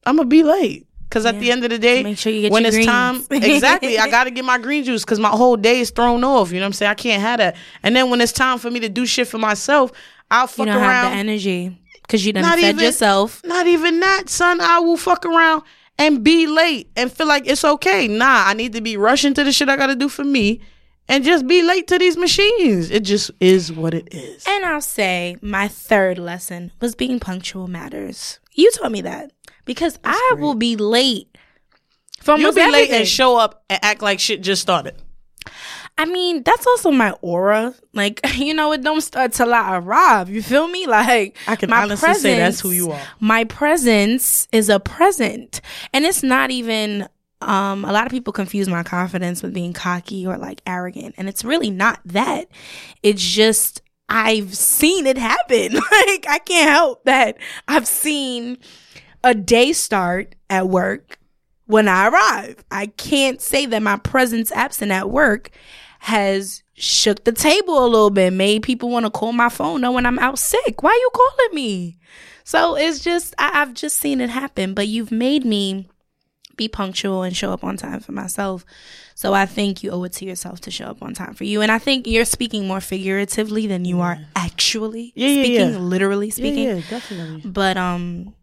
[0.05, 2.52] I'm gonna be late because at the end of the day, Make sure you get
[2.52, 2.88] when it's greens.
[2.88, 6.49] time, exactly, I gotta get my green juice because my whole day is thrown off.
[6.52, 6.89] You know what I'm saying?
[6.89, 7.56] I can't have that.
[7.84, 9.91] And then when it's time for me to do shit for myself,
[10.32, 11.04] I'll you fuck don't around.
[11.06, 13.41] have the energy because you done Not fed even- yourself.
[13.45, 14.60] Not even that, son.
[14.60, 15.62] I will fuck around
[15.99, 18.08] and be late and feel like it's okay.
[18.08, 20.62] Nah, I need to be rushing to the shit I gotta do for me
[21.08, 22.89] and just be late to these machines.
[22.89, 24.43] It just is what it is.
[24.47, 28.39] And I'll say my third lesson was being punctual matters.
[28.56, 29.32] You taught me that
[29.65, 31.36] because I will be late.
[32.21, 34.95] For You'll be late and show up and act like shit just started.
[35.97, 37.76] I mean, that's also my aura.
[37.93, 40.30] Like, you know, it don't start till I arrive.
[40.30, 40.88] You feel me?
[40.88, 43.02] Like, I can my honestly say that's who you are.
[43.19, 45.62] My presence is a present.
[45.93, 47.08] And it's not even
[47.47, 51.28] um, a lot of people confuse my confidence with being cocky or like arrogant, and
[51.30, 52.47] it's really not that.
[53.02, 55.73] It's just I've seen it happen.
[55.73, 57.38] like I can't help that.
[57.67, 58.58] I've seen
[59.23, 61.17] a day start at work
[61.65, 62.63] when I arrive.
[62.71, 65.49] I can't say that my presence absent at work
[65.99, 70.05] has shook the table a little bit, made people want to call my phone knowing
[70.05, 70.83] I'm out sick.
[70.83, 71.97] Why are you calling me?
[72.43, 74.73] So it's just I, I've just seen it happen.
[74.73, 75.88] But you've made me
[76.57, 78.65] be punctual and show up on time for myself.
[79.15, 81.62] So I think you owe it to yourself to show up on time for you.
[81.62, 85.77] And I think you're speaking more figuratively than you are actually Yeah, yeah, speaking, yeah.
[85.77, 86.67] literally speaking.
[86.67, 87.49] Yeah, definitely.
[87.49, 88.36] But um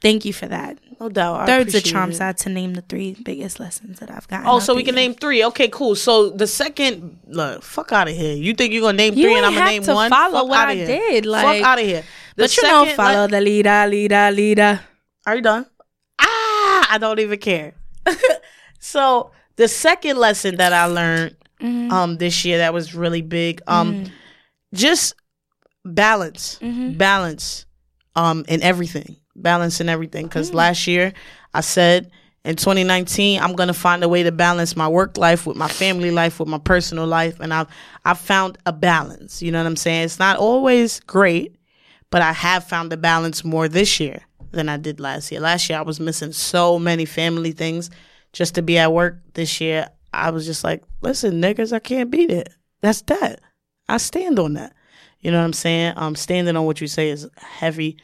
[0.00, 0.78] thank you for that.
[1.00, 1.40] No doubt.
[1.42, 4.46] I Third's appreciate charm side to name the three biggest lessons that I've gotten.
[4.48, 5.44] Oh, so we can name three.
[5.44, 5.94] Okay, cool.
[5.94, 8.34] So the second, look, fuck out of here.
[8.34, 10.10] You think you're gonna name You three and I'm gonna name to one?
[10.10, 10.86] follow fuck what I here.
[10.86, 12.02] did, like- fuck out of here.
[12.36, 14.80] The But you know, second- follow let- the leader, leader, leader.
[15.26, 15.66] Are you done?
[16.20, 17.74] Ah, I don't even care.
[18.80, 21.90] so the second lesson that I learned Mm-hmm.
[21.92, 24.04] um this year that was really big um
[24.72, 25.14] just
[25.84, 26.96] balance Mm-hmm.
[26.96, 27.66] balance
[28.14, 30.28] um in everything balance in everything Mm.
[30.30, 31.12] because last year
[31.54, 32.10] i said
[32.44, 36.10] in 2019 i'm gonna find a way to balance my work life with my family
[36.10, 37.66] life with my personal life and i've
[38.04, 40.04] i've found a balance you know what i'm saying?
[40.04, 41.56] It's not always great
[42.10, 44.20] but i have found the balance more this year
[44.50, 45.40] than i did last year.
[45.40, 47.90] Last year i was missing so many family things
[48.32, 49.18] just to be at work.
[49.34, 52.48] This year i was just like listen niggas i can't beat it.
[52.80, 53.40] That's that.
[53.88, 54.72] I stand on that.
[55.20, 55.94] You know what i'm saying?
[55.96, 57.98] Um standing on what you say is heavy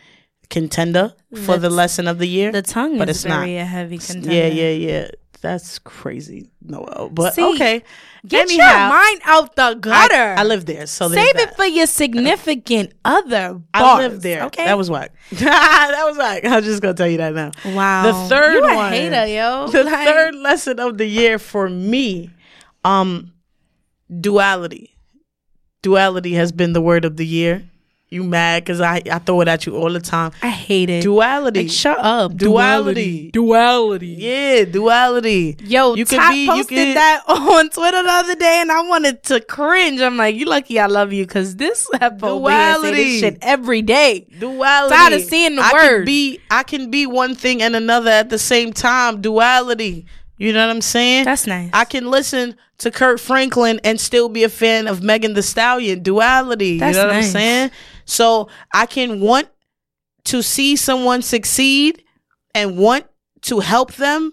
[0.51, 3.47] contender for the lesson of the year The tongue But is it's not.
[3.49, 4.33] a heavy contender.
[4.33, 5.09] yeah yeah yeah
[5.41, 7.83] that's crazy noel but See, okay
[8.27, 10.35] Get Anyhow, your mind out the gutter.
[10.41, 11.49] I live there so Save that.
[11.51, 13.61] it for your significant other.
[13.75, 14.45] I bars, live there.
[14.45, 14.65] Okay.
[14.65, 15.13] That was whack.
[15.33, 16.43] that was whack.
[16.47, 17.51] I'm just gonna tell you that now.
[17.67, 18.05] wow.
[18.07, 18.93] The third you a one.
[18.95, 19.69] hater, yo.
[19.69, 22.31] The Like, third lesson of the year for me,
[22.83, 23.35] um,
[24.21, 24.97] duality.
[25.83, 27.69] Duality has been the word of the year.
[28.15, 30.31] You mad because I, I throw it at you all the time.
[30.43, 31.03] I hate it.
[31.03, 31.63] Duality.
[31.65, 32.37] Like, shut up.
[32.37, 33.31] Duality.
[33.33, 34.07] Duality.
[34.19, 35.57] yeah, duality.
[35.65, 38.71] Yo, You could Top be- you posted could- that on Twitter the other day, and
[38.71, 40.01] I wanted to cringe.
[40.01, 42.93] I'm like, you lucky I love you, because this episode say Duality.
[42.93, 44.27] this shit every day.
[44.39, 44.95] Duality.
[44.95, 45.97] Tired of seeing the I word.
[45.99, 49.21] Can be, I can be one thing and another at the same time.
[49.21, 50.07] Duality.
[50.37, 51.25] You know what I'm saying?
[51.25, 51.71] That's nice.
[51.73, 56.03] I can listen to Kirk Franklin and still be a fan of Megan Thee Stallion.
[56.03, 56.79] Duality.
[56.81, 57.27] That's you know what nice.
[57.27, 57.71] I'm saying?
[58.05, 59.49] So I can want
[60.25, 62.03] to see someone succeed
[62.55, 63.07] and want
[63.43, 64.33] to help them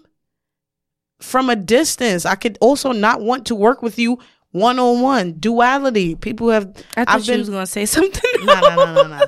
[1.20, 2.26] from a distance.
[2.26, 4.18] I could also not want to work with you
[4.52, 5.32] one on one.
[5.38, 6.14] Duality.
[6.14, 8.30] People have I thought I've been was gonna say something.
[8.44, 9.18] no, no, no, no, no.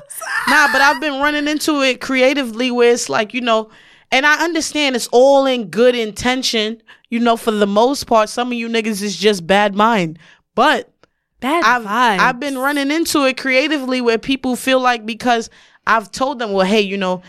[0.47, 3.69] Nah, but I've been running into it creatively where it's like, you know,
[4.11, 6.81] and I understand it's all in good intention.
[7.09, 10.19] You know, for the most part, some of you niggas is just bad mind.
[10.53, 10.93] But
[11.39, 12.19] Bad I've vibes.
[12.19, 15.49] I've been running into it creatively where people feel like because
[15.85, 17.21] I've told them, well, hey, you know,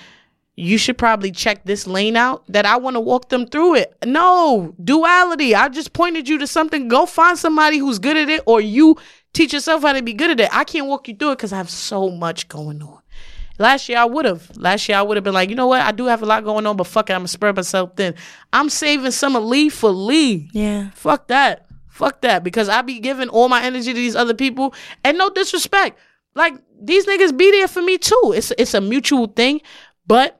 [0.56, 3.94] you should probably check this lane out that I want to walk them through it.
[4.04, 5.54] No, duality.
[5.54, 6.88] I just pointed you to something.
[6.88, 8.96] Go find somebody who's good at it or you
[9.34, 10.48] teach yourself how to be good at it.
[10.56, 13.00] I can't walk you through it because I have so much going on.
[13.58, 14.56] Last year I would have.
[14.56, 15.82] Last year I would have been like, you know what?
[15.82, 18.14] I do have a lot going on, but fuck it, I'm gonna spread myself thin.
[18.52, 20.48] I'm saving some of Lee for Lee.
[20.52, 20.90] Yeah.
[20.90, 21.65] Fuck that.
[21.96, 22.44] Fuck that.
[22.44, 24.74] Because I be giving all my energy to these other people.
[25.02, 25.98] And no disrespect.
[26.34, 28.34] Like these niggas be there for me too.
[28.36, 29.62] It's it's a mutual thing.
[30.06, 30.38] But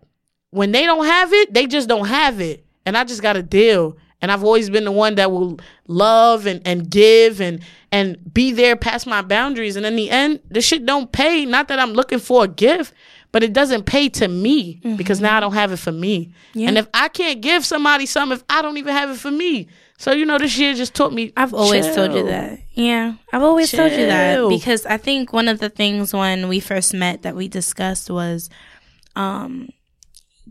[0.51, 2.64] when they don't have it, they just don't have it.
[2.85, 3.97] And I just gotta deal.
[4.21, 8.53] And I've always been the one that will love and, and give and and be
[8.53, 9.77] there past my boundaries.
[9.77, 11.47] And in the end, the shit don't pay.
[11.47, 12.92] Not that I'm looking for a gift,
[13.33, 15.27] but it doesn't pay to me because mm-hmm.
[15.27, 16.35] now I don't have it for me.
[16.53, 16.69] Yeah.
[16.69, 19.69] And if I can't give somebody something, if I don't even have it for me.
[19.98, 21.32] So you know, this year just taught me.
[21.37, 22.61] I've always told you that.
[22.72, 26.61] Yeah, I've always told you that because I think one of the things when we
[26.61, 28.50] first met that we discussed was,
[29.14, 29.70] um,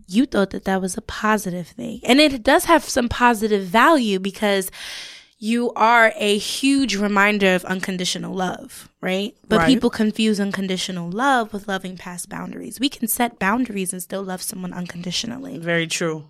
[0.07, 4.19] you thought that that was a positive thing, and it does have some positive value
[4.19, 4.71] because
[5.37, 9.35] you are a huge reminder of unconditional love, right?
[9.47, 9.67] But Right.
[9.67, 12.79] people confuse unconditional love with loving past boundaries.
[12.79, 15.59] We can set boundaries and still love someone unconditionally.
[15.59, 16.25] Very true.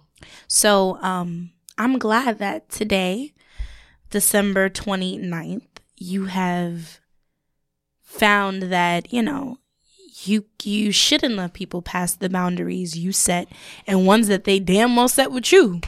[0.48, 3.34] So um, I'm glad that today,
[4.10, 5.64] December 29th,
[5.98, 7.00] you have
[8.02, 9.58] found that, you know,
[10.24, 13.48] you you shouldn't let people pass the boundaries you set
[13.86, 15.82] and ones that they damn well set with you.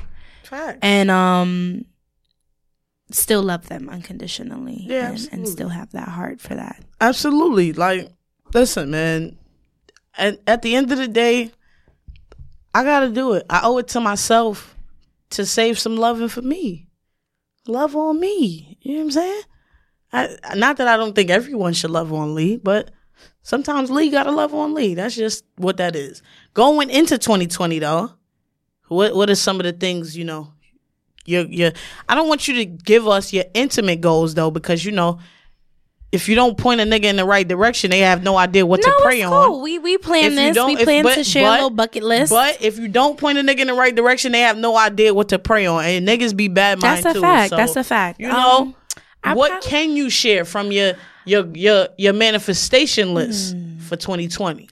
[0.43, 0.77] Try.
[0.81, 1.85] And um
[3.09, 6.83] still love them unconditionally Yeah, and, and still have that heart for that.
[6.99, 7.71] Absolutely.
[7.71, 8.09] Like,
[8.53, 9.37] listen, man.
[10.17, 11.51] And at the end of the day,
[12.75, 13.45] I gotta do it.
[13.49, 14.75] I owe it to myself
[15.31, 16.87] to save some loving for me.
[17.67, 18.77] Love on me.
[18.81, 19.41] You know what I'm saying?
[20.13, 22.91] I, not that I don't think everyone should love on Lee, but
[23.41, 24.95] sometimes Lee gotta love on Lee.
[24.95, 26.21] That's just what that is.
[26.53, 28.11] Going into 2020 though,
[28.87, 30.53] what what are some of the things you know?
[31.25, 31.71] Your your
[32.07, 35.19] I don't want you to give us your intimate goals though, because you know
[36.17, 38.81] if you don't point a nigga in the right direction, they have no idea what
[38.83, 39.49] no, to pray it's on.
[39.49, 39.61] cool.
[39.61, 40.65] We we plan If this.
[40.65, 42.31] We if- plan but- to share but- a little bucket list.
[42.31, 45.13] But if you don't point a nigga in the right direction, they have no idea
[45.13, 47.21] what to pray on, and niggas be bad mind That's a too.
[47.21, 47.49] fact.
[47.51, 48.19] So, That's a fact.
[48.19, 48.73] You know,
[49.23, 50.93] Um, what prob- can you share from your
[51.25, 53.79] your your your manifestation list Hmm.
[53.79, 54.69] for 2020?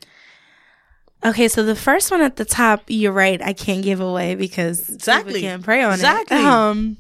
[1.26, 3.42] Okay, so the first one at the top, you're right.
[3.42, 5.42] I can't give away because Exactly.
[5.42, 6.38] can't pray on Exactly.
[6.38, 6.44] it.
[6.46, 6.98] Um,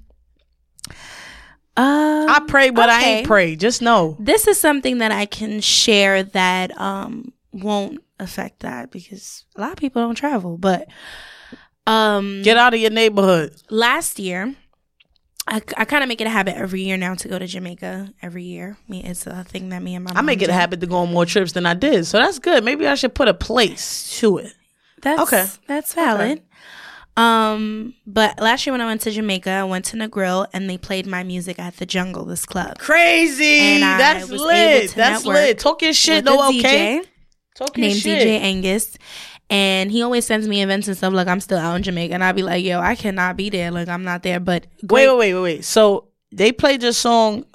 [1.77, 3.55] uh, I pray, but I ain't pray.
[3.55, 4.15] Just know.
[4.19, 9.71] this is something that I can share that um won't affect that because a lot
[9.71, 10.57] of people don't travel.
[10.57, 10.88] But
[11.88, 13.55] um, Get out of your neighborhood.
[13.69, 14.55] last year,
[15.47, 18.09] I, I kind of make it a habit every year now to go to Jamaica
[18.21, 18.77] every year.
[18.88, 20.88] I mean, it's a thing that me and my I make it a habit to
[20.88, 22.63] go on more trips than I did, so that's good.
[22.63, 24.53] Maybe I should put a place to it.
[25.01, 25.45] That's Okay.
[25.67, 26.41] That's valid.
[27.17, 30.78] Um, but last year when I went to Jamaica, I went to Negril and they
[30.78, 32.78] played my music at the Jungle, this club.
[32.78, 33.60] Crazy.
[33.60, 34.89] And I that's was able lit.
[34.89, 35.60] to That's lit.
[35.60, 36.49] Talk your shit, though.
[36.49, 37.01] Okay.
[37.01, 37.08] DJ
[37.56, 38.28] Talk your named shit.
[38.28, 38.97] DJ Angus.
[39.49, 42.23] And he always sends me events and stuff like I'm still out in Jamaica and
[42.23, 43.71] I'll be like, yo, I cannot be there.
[43.71, 44.39] Like I'm not there.
[44.39, 45.08] But Wait, great.
[45.08, 45.65] wait, wait, wait, wait.
[45.65, 47.45] So they played your song.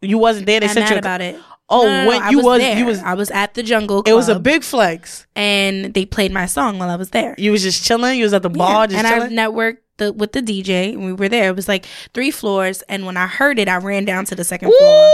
[0.00, 0.60] You wasn't there.
[0.60, 0.96] They I'm sent you.
[0.96, 1.40] A, about it.
[1.72, 2.78] Oh, No, no, when I you was, there.
[2.78, 2.98] you was.
[3.00, 4.02] I was at the Jungle.
[4.02, 5.26] Club, It was a big flex.
[5.34, 7.34] and they played my song while I was there.
[7.38, 8.18] You was just chilling.
[8.18, 9.32] You was at the bar, Yeah, just and I chilling.
[9.32, 11.48] networked the, with the DJ, and we were there.
[11.48, 14.44] It was like three floors, and when I heard it, I ran down to the
[14.44, 15.10] second floor,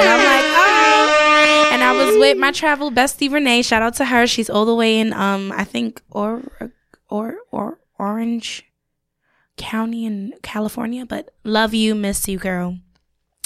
[0.00, 1.70] and I'm like, oh.
[1.72, 3.62] And I was with my travel bestie Renee.
[3.62, 4.26] Shout out to her.
[4.26, 6.42] She's all the way in, um, I think, or
[7.08, 8.64] or or Orange
[9.56, 11.06] County in California.
[11.06, 12.78] But love you, miss you, girl.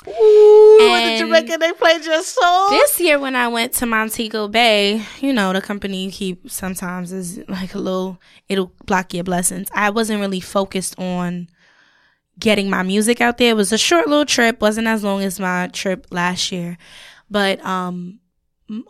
[0.09, 1.59] Ooh, And- Jamaica.
[1.59, 2.71] They played your song.
[2.71, 7.13] This year, when I went to Montego Bay, you know, the company you keep sometimes
[7.13, 9.69] is like a little, it'll block your blessings.
[9.75, 11.49] I wasn't really focused on
[12.39, 13.51] getting my music out there.
[13.51, 16.77] It was a short little trip, wasn't as long as my trip last year.
[17.31, 18.21] But um,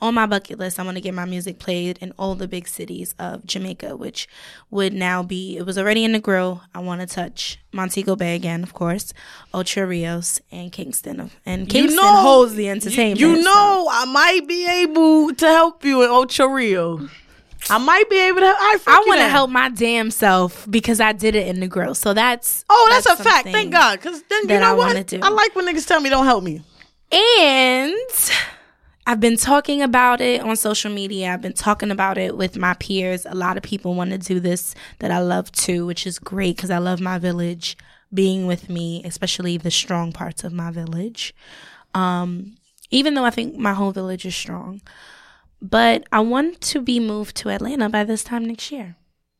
[0.00, 2.66] on my bucket list, I want to get my music played in all the big
[2.66, 4.26] cities of Jamaica, which
[4.70, 6.62] would now be, it was already in Negril.
[6.74, 9.12] I want to touch Montego Bay again, of course,
[9.52, 11.30] Ocho Rios, and Kingston.
[11.44, 13.20] And Kingston know- holds the entertainment.
[13.20, 17.10] You so- know, I might be able to help you in Ocho Rios.
[17.68, 18.46] I might be able to.
[18.46, 21.96] I, I want to help my damn self because I did it in Negril.
[21.96, 23.48] So that's Oh, that's, a fact.
[23.48, 23.98] Thank God.
[23.98, 25.14] Because then you know I what?
[25.14, 26.62] I like when niggas tell me don't help me.
[27.10, 27.94] And
[29.08, 31.32] I've been talking about it on social media.
[31.32, 33.24] I've been talking about it with my peers.
[33.24, 36.56] A lot of people want to do this that I love too, which is great
[36.56, 37.78] because I love my village
[38.12, 41.34] being with me, especially the strong parts of my village.
[41.94, 42.56] Um,
[42.90, 44.80] even though I think my whole village is strong.
[45.62, 48.96] But I want to be moved to Atlanta by this time next year.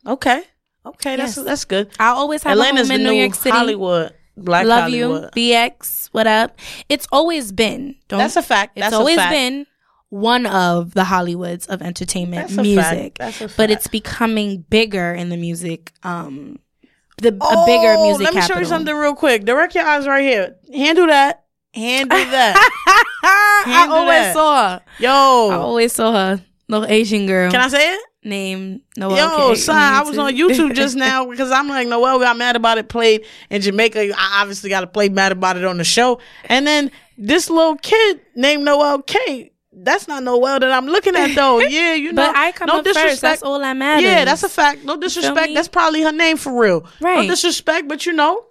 [0.07, 0.43] Okay.
[0.85, 1.45] Okay, that's Yes.
[1.45, 1.91] that's good.
[1.99, 3.51] I always have Atlanta's a home in new New York City.
[3.57, 4.15] Hollywood.
[4.37, 5.31] Black Love Hollywood.
[5.35, 6.09] you, BX.
[6.13, 6.59] What up?
[6.89, 7.97] It's always been.
[8.09, 8.73] Don't, That's a fact.
[8.77, 9.33] It's That's a always fact.
[9.33, 9.67] been
[10.11, 13.19] one of the Hollywoods of entertainment That's a music.
[13.19, 13.19] fact.
[13.19, 15.93] That's a But it's becoming bigger in the music.
[16.03, 16.59] Um,
[17.19, 18.25] the a bigger Oh, music.
[18.25, 19.45] Let me show you something real quick.
[19.45, 20.57] Direct your eyes right here.
[20.73, 21.45] Handle that.
[21.75, 22.71] Handle that.
[23.23, 24.33] I Handle always that.
[24.35, 24.83] saw her.
[24.87, 25.11] I Yo.
[25.61, 26.45] always saw her.
[26.69, 27.51] Little Asian girl.
[27.51, 28.01] Can I say it?
[28.27, 29.17] Name Noel?
[29.17, 32.57] Yo, K son, I was on YouTube just now because I'm like, Noel got mad
[32.57, 34.13] about it played in Jamaica.
[34.17, 36.21] I obviously got to play mad about it on the show.
[36.47, 39.53] And then this little kid named Noel K.
[39.79, 41.59] That's not Noel that I'm looking at though.
[41.61, 42.27] Yeah, you know.
[42.27, 43.21] but I come no up first.
[43.21, 44.05] That's all that matters.
[44.05, 44.85] Yeah, that's a fact.
[44.85, 45.53] No disrespect.
[45.55, 46.87] That's probably her name for real.
[47.01, 47.23] Right.
[47.27, 48.43] No disrespect, but you know,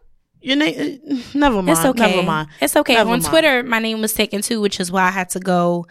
[0.41, 0.99] your name.
[1.09, 1.69] uh, Never mind.
[1.69, 2.11] It's okay.
[2.15, 2.49] Never mind.
[2.61, 2.93] It's okay.
[2.93, 3.25] Never on mind.
[3.25, 5.87] Twitter, my name was taken too, which is why I had to go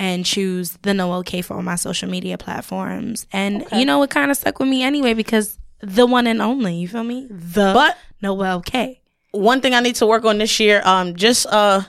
[0.00, 3.26] and choose the Noel K for all my social media platforms.
[3.34, 6.74] And you know, it kind of stuck with me anyway because the one and only.
[6.76, 7.26] You feel me?
[7.28, 9.02] The But Noel K.
[9.32, 11.82] one thing I need to work on this year, um, just uh,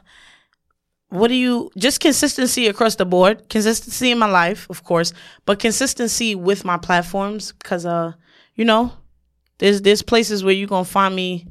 [1.07, 5.13] what do you just consistency across the board, consistency in my life, of course,
[5.45, 8.11] but consistency with my platforms, because uh,
[8.55, 8.91] you know,
[9.59, 11.47] there's there's places where you're gonna find me.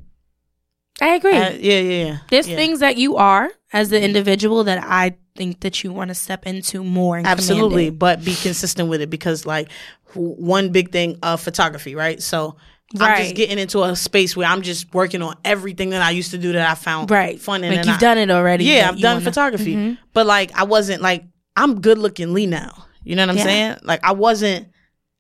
[1.01, 1.33] I agree.
[1.33, 2.19] At, yeah, yeah, yeah.
[2.29, 2.57] There's yeah.
[2.57, 6.47] things that you are as the individual that I think that you want to step
[6.47, 7.17] into more.
[7.17, 9.69] And absolutely but be consistent with it because like
[10.15, 12.57] one big thing of photography right so
[13.01, 16.33] I'm just getting into a space where I'm just working on everything that I used
[16.33, 17.41] to do that I found Right.
[17.41, 17.71] fun in.
[17.71, 18.65] Like and you've I- done it already.
[18.65, 19.99] Yeah, I've done wanna- photography, Mhm.
[20.13, 21.25] but like I wasn't like
[21.57, 22.85] I'm good looking Lee now.
[23.05, 23.45] You know what I'm Yeah.
[23.45, 23.77] saying?
[23.85, 24.67] Like I wasn't.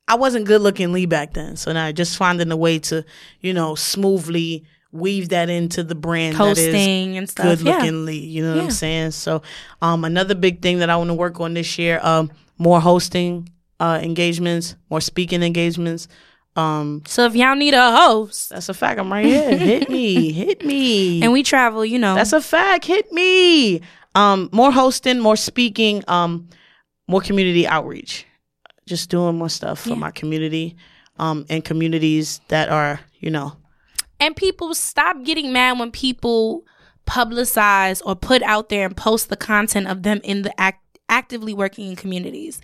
[0.08, 3.04] I wasn't good looking Lee back then, so now just finding a way to,
[3.40, 7.44] you know, smoothly weave that into the brand that is Posting and stuff.
[7.46, 7.76] good Yeah.
[7.76, 8.18] looking Lee.
[8.18, 8.62] You know what Yeah.
[8.64, 9.10] I'm saying?
[9.12, 9.42] So,
[9.82, 13.48] um, another big thing that I want to work on this year, um, more hosting
[13.78, 16.06] uh engagements, more speaking engagements.
[16.56, 18.98] Um, So if y'all need a host that's a fact.
[19.00, 19.56] I'm right here.
[19.56, 21.22] hit me, hit me.
[21.22, 22.14] and we travel, you know.
[22.14, 22.84] That's a fact.
[22.84, 23.80] Hit me.
[24.16, 26.48] Um, more hosting, more speaking, um,
[27.06, 28.26] more community outreach.
[28.86, 29.94] Just doing more stuff for Yeah.
[29.94, 30.74] my community,
[31.18, 33.52] um, and communities that are, you know,
[34.20, 36.64] And people stop getting mad when people
[37.06, 41.52] publicize or put out there and post the content of them in the act actively
[41.52, 42.60] working in communities.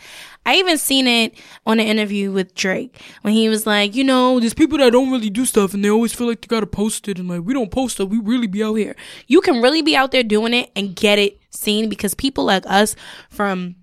[0.46, 1.34] I even seen it
[1.66, 5.11] on an interview with Drake when he was like, you know, there's people that don't
[5.11, 7.52] really do stuff and they always feel like they gotta post it and like we
[7.52, 8.94] don't post it, we really be out here.
[9.26, 12.64] You can really be out there doing it and get it seen because people like
[12.66, 12.94] us
[13.28, 13.74] from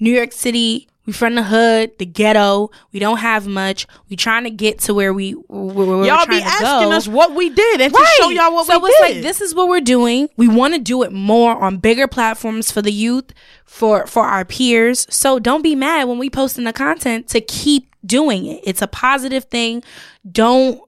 [0.00, 0.88] New York City.
[1.10, 2.70] We from the hood, the ghetto.
[2.92, 3.88] We don't have much.
[4.08, 6.92] We trying to get to where we where, where we're y'all be to asking go.
[6.92, 9.14] us what we did and to show y'all what so we it's did.
[9.16, 10.28] like this is what we're doing.
[10.36, 13.32] We want to do it more on bigger platforms for the youth,
[13.64, 15.04] for for our peers.
[15.10, 18.60] So don't be mad when we posting the content to keep doing it.
[18.62, 19.82] It's a positive thing.
[20.30, 20.80] Don't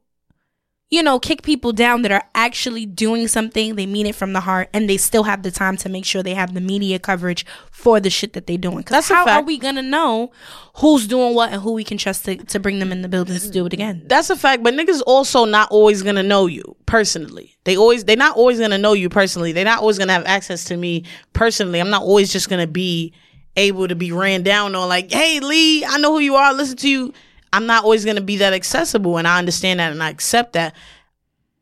[0.92, 3.76] you know, kick people down that are actually doing something.
[3.76, 6.22] They mean it from the heart, and they still have the time to make sure
[6.22, 8.76] they have the media coverage for the shit that they're doing.
[8.76, 10.32] Because how are we gonna know
[10.76, 13.38] who's doing what and who we can trust to, to bring them in the building
[13.38, 14.02] to do it again?
[14.04, 17.56] That's a fact, but niggas also not always gonna know you personally.
[17.64, 19.52] They always they're not always gonna know you personally.
[19.52, 21.80] They're not always gonna have access to me personally.
[21.80, 23.14] I'm not always just gonna be
[23.56, 26.76] able to be ran down on like, hey Lee, I know who you are, listen
[26.76, 27.14] to you.
[27.52, 30.74] I'm not always gonna be that accessible and I understand that and I accept that.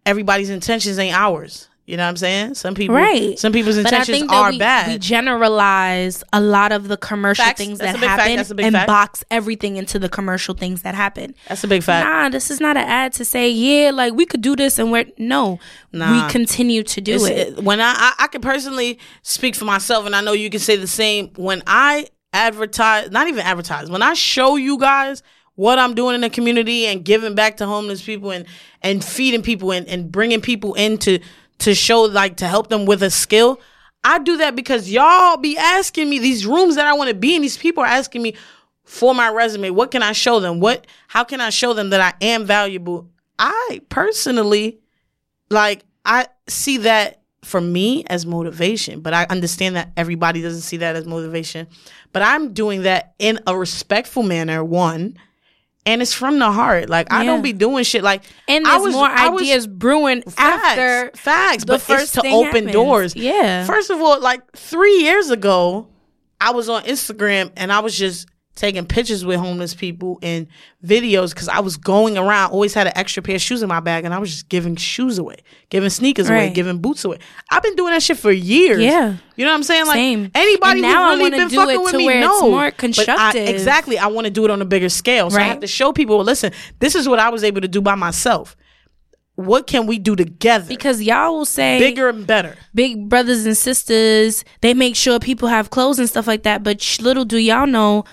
[0.07, 1.69] Everybody's intentions ain't ours.
[1.87, 2.55] You know what I'm saying?
[2.55, 3.37] Some people Right.
[3.39, 4.89] some people's intentions are we, bad.
[4.89, 7.59] we generalize a lot of the commercial Facts.
[7.59, 8.21] things that a big fact.
[8.21, 8.87] happen That's a big and fact.
[8.87, 11.35] box everything into the commercial things that happen.
[11.49, 12.07] That's a big fact.
[12.07, 14.93] Nah, this is not an ad to say, yeah, like we could do this and
[14.93, 15.59] we're no.
[15.93, 16.27] Nah.
[16.27, 17.33] We continue to do it.
[17.59, 20.61] it- When I, I I can personally speak for myself, and I know you can
[20.61, 21.31] say the same.
[21.37, 25.23] When I advertise, not even advertise, when I show you guys
[25.55, 28.47] what I'm doing in the community and giving back to homeless people and
[28.83, 31.19] and feeding people and, and bringing people in to
[31.59, 33.61] to show like to help them with a skill.
[34.03, 37.37] I do that because y'all be asking me these rooms that I want to be
[37.37, 37.43] in.
[37.43, 38.35] These people are asking me
[38.85, 39.71] for my resume.
[39.71, 40.59] What can I show them?
[40.59, 40.87] What?
[41.09, 43.11] How can I show them that I am valuable?
[43.39, 44.81] I personally
[45.51, 50.79] like I see that for me as motivation, but I understand that everybody doesn't see
[50.79, 51.67] that as motivation.
[52.13, 55.17] But I'm doing that in a respectful manner, one,
[55.87, 56.89] and it's from the heart.
[56.91, 59.67] Like I don't be doing shit like And I there's was- more I was- ideas
[59.67, 62.73] brewing facts, after facts, the but first to open happens.
[62.73, 63.17] doors.
[63.17, 63.65] Yeah.
[63.65, 65.89] First of all, like three years ago,
[66.41, 68.27] I was on Instagram and I was just
[68.61, 70.47] taking pictures with homeless people and
[70.85, 73.81] videos because I was going around, always had an extra pair of shoes in my
[73.81, 75.37] bag, and I was just giving shoes away,
[75.71, 77.19] giving sneakers away, giving boots away.
[77.51, 78.81] I've been doing that shit for years.
[78.83, 79.17] Yeah.
[79.37, 79.87] You know what I'm saying?
[79.87, 80.31] Like Same.
[80.35, 82.43] anybody And now I who's really been fucking it with me knows.
[82.43, 83.99] more But I- exactly.
[83.99, 85.31] I want to do it on a bigger scale.
[85.31, 87.69] So I have to show people, well, listen, this is what I was able to
[87.69, 88.57] do by myself.
[89.37, 90.67] What can we do together?
[90.69, 92.57] because y'all will say Bigger and better.
[92.75, 96.63] big brothers and sisters, they make sure people have clothes and stuff like that.
[96.63, 98.05] But sh- little do y'all know,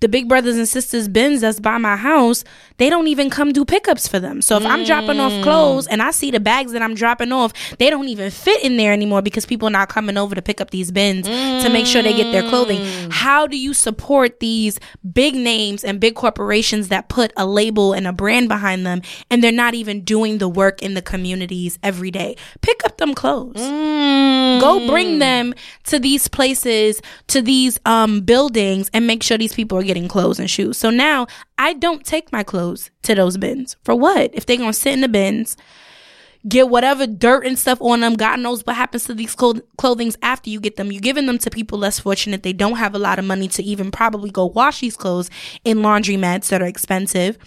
[0.00, 2.44] the big brothers and sisters bins that's by my house,
[2.78, 4.42] they don't even come do pickups for them.
[4.42, 5.42] So if I'm dropping off mm.
[5.42, 8.76] clothes and I see the bags that I'm dropping off, they don't even fit in
[8.76, 11.86] there anymore because people are not coming over to pick up these bins to make
[11.86, 12.80] sure they get their clothing.
[12.80, 13.12] Mm.
[13.12, 14.80] How do you support these
[15.12, 19.42] big names and big corporations that put a label and a brand behind them and
[19.42, 22.36] they're not even doing the work in the communities every day?
[22.60, 24.60] Pick up them clothes mm.
[24.60, 29.78] go bring them to these places to these um buildings and make sure these people
[29.78, 30.78] are getting clothes and shoes.
[30.78, 31.26] So now
[31.58, 33.76] i don't take my clothes to those bins.
[33.84, 34.30] For what?
[34.34, 35.56] If they're gonna sit in the bins
[36.46, 40.16] get whatever dirt and stuff on them god knows what happens to these cloth- clothings
[40.22, 40.92] after you get them.
[40.92, 42.42] You're giving them to people less fortunate.
[42.42, 45.30] They don't have a lot of money to even probably go wash these clothes
[45.64, 47.38] in laundromats that are expensive.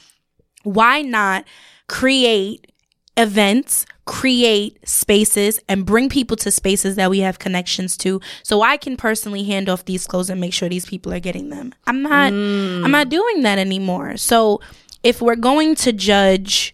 [0.64, 1.46] Why not
[1.88, 2.72] create
[3.18, 8.78] events, create spaces, and bring people to spaces that we have connections to so I
[8.78, 11.76] can personally hand off these clothes and make sure these people are getting them.
[11.86, 12.84] I'm not mm.
[12.84, 14.18] I'm not doing that anymore.
[14.18, 14.62] So
[15.04, 16.74] if we're going to judge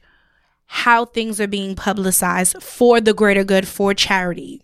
[0.68, 4.62] how things are being publicized for the greater good for charity,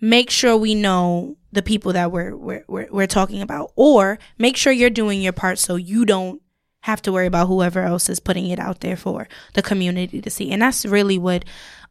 [0.00, 4.56] make sure we know the people that we're we're, we're, we're talking about or make
[4.56, 6.42] sure you're doing your part so you don't
[6.82, 10.30] have to worry about whoever else is putting it out there for the community to
[10.30, 10.50] see.
[10.50, 11.44] And that's really what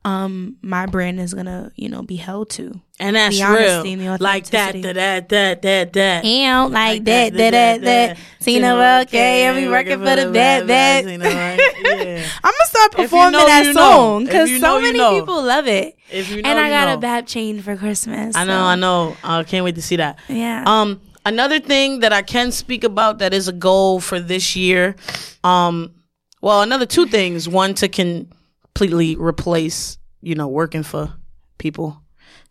[0.05, 2.79] um my brand is gonna, you know, be held to.
[3.01, 3.53] And that's The real.
[3.71, 4.93] honesty and the Like that, authenticity.
[4.93, 6.25] that, that, that, that.
[6.25, 8.17] And like, Like that, that, that, that.
[8.39, 11.05] Tina okay, every working for the bad, bad.
[11.09, 11.59] You know, right?
[11.83, 12.25] Yeah.
[12.43, 15.97] I'm gonna start performing that song because so many people love it.
[16.09, 18.35] If you know, and I got a bab chain for Christmas.
[18.35, 19.15] I know, I know.
[19.23, 20.17] I can't wait to see that.
[20.29, 20.63] Yeah.
[20.65, 24.95] Um, another thing that I can speak about that is a goal for this year.
[25.43, 25.93] Um,
[26.41, 27.47] well, another two things.
[27.47, 31.13] One to completely replace, you know, working for
[31.57, 32.01] people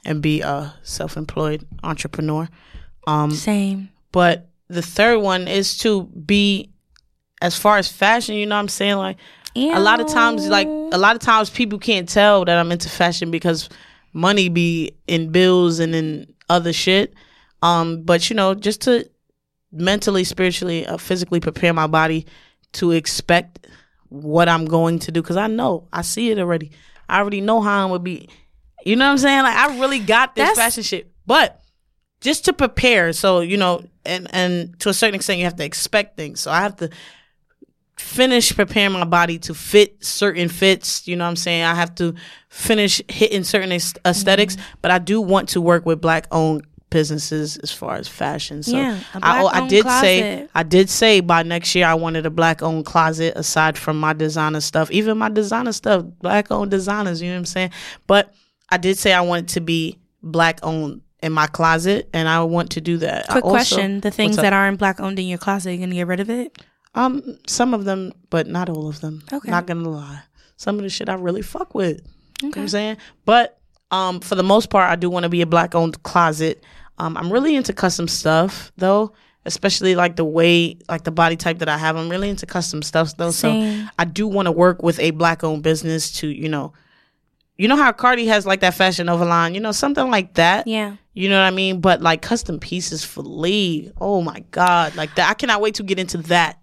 [0.04, 2.48] and be a self-employed entrepreneur.
[3.06, 3.88] Um, Same.
[4.12, 6.70] but the third one is to be
[7.40, 8.96] as far as fashion, you know what I'm saying?
[8.96, 9.16] Like
[9.56, 12.88] a lot of times like a lot of times people can't tell that I'm into
[12.88, 13.68] fashion because
[14.12, 17.14] money be in bills and in other shit.
[17.62, 19.08] Um, but you know, just to
[19.72, 22.26] mentally, spiritually, uh, physically prepare my body
[22.74, 23.66] to expect
[24.08, 26.70] what I'm going to do because I know I see it already.
[27.08, 28.28] I already know how I'm gonna be.
[28.84, 29.42] You know what I'm saying?
[29.42, 31.60] Like I really got this That's- fashion shit, but
[32.20, 33.12] just to prepare.
[33.12, 36.40] So you know, and and to a certain extent, you have to expect things.
[36.40, 36.90] So I have to
[37.96, 41.06] finish preparing my body to fit certain fits.
[41.08, 41.64] You know what I'm saying?
[41.64, 42.14] I have to
[42.48, 44.78] finish hitting certain aesthetics, Mm-hmm.
[44.82, 48.62] but I do want to work with black owned businesses as far as fashion.
[48.62, 50.48] So Yeah, I, oh, I did say.
[50.54, 54.12] I did say by next year I wanted a black owned closet aside from my
[54.12, 54.90] designer stuff.
[54.90, 57.70] Even my designer stuff, black owned designers, you know what I'm saying?
[58.06, 58.32] But
[58.70, 62.70] I did say I wanted to be black owned in my closet and I want
[62.72, 63.28] to do that.
[63.28, 66.06] Quick also- question: The things that aren't black owned in your closet, you gonna get
[66.06, 66.56] rid of it?
[66.94, 69.22] Um, some of them, but not all of them.
[69.32, 69.50] Okay.
[69.50, 70.20] Not gonna lie.
[70.56, 71.98] Some of the shit I really fuck with.
[72.42, 72.60] You know what Okay.
[72.62, 72.96] I'm saying?
[73.24, 73.54] But
[73.90, 76.62] um for the most part I do want to be a black owned closet.
[76.98, 79.12] Um I'm really into custom stuff though.
[79.44, 81.96] Especially like the way like the body type that I have.
[81.96, 83.30] I'm really into custom stuff though.
[83.30, 83.48] So
[83.98, 86.74] I do want to work with a black owned business to, you know,
[87.56, 90.66] you know how Cardi has like that fashion over line, you know, something like that.
[90.66, 90.96] Yeah.
[91.14, 91.80] You know what I mean?
[91.80, 93.90] But like custom pieces for Lee.
[94.00, 94.94] Oh my God.
[94.96, 96.60] Like that I cannot wait to get into that.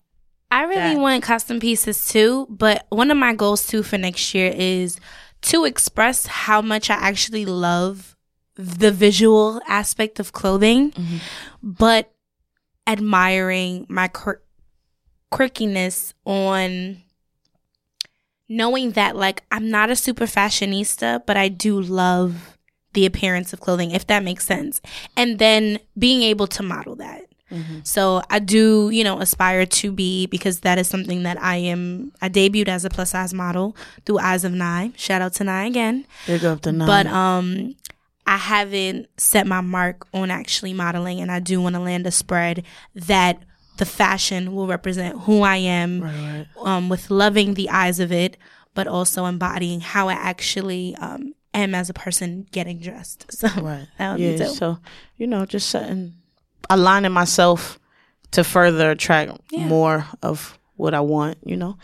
[0.52, 1.00] I really that.
[1.00, 5.00] want custom pieces too, but one of my goals too for next year is
[5.42, 8.15] to express how much I actually love
[8.56, 11.18] the visual aspect of clothing, Mm-hmm.
[11.62, 12.12] but
[12.88, 14.42] admiring my quir-
[15.32, 17.02] quirkiness on
[18.48, 22.58] knowing that like I'm not a super fashionista, but I do love
[22.94, 24.82] the appearance of clothing, if that makes sense.
[25.18, 27.22] And then being able to model that.
[27.84, 32.12] So I do, you know, aspire to be because that is something that I am.
[32.22, 34.92] I debuted as a plus size model through Eyes of Nye.
[34.98, 36.06] Shout out to Nye again.
[36.28, 36.86] Big up the nine.
[36.86, 37.76] But um,
[38.28, 42.12] I haven't set my mark on actually modeling, and I do want to land a
[42.12, 42.64] spread
[42.96, 43.44] that
[43.78, 46.46] the fashion will represent who I am, right.
[46.64, 48.38] um, with loving the eyes of it,
[48.74, 53.26] but also embodying how I actually um am as a person getting dressed.
[53.32, 53.88] So Right.
[53.98, 54.38] that would yeah.
[54.38, 54.46] be.
[54.46, 54.80] So,
[55.18, 56.16] you know, just setting,
[56.70, 57.80] aligning myself
[58.32, 59.68] to further attract Yeah.
[59.68, 61.78] more of what I want, you know.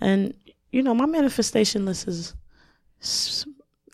[0.00, 0.34] And,
[0.70, 2.34] you know, my manifestation list is,
[3.02, 3.46] is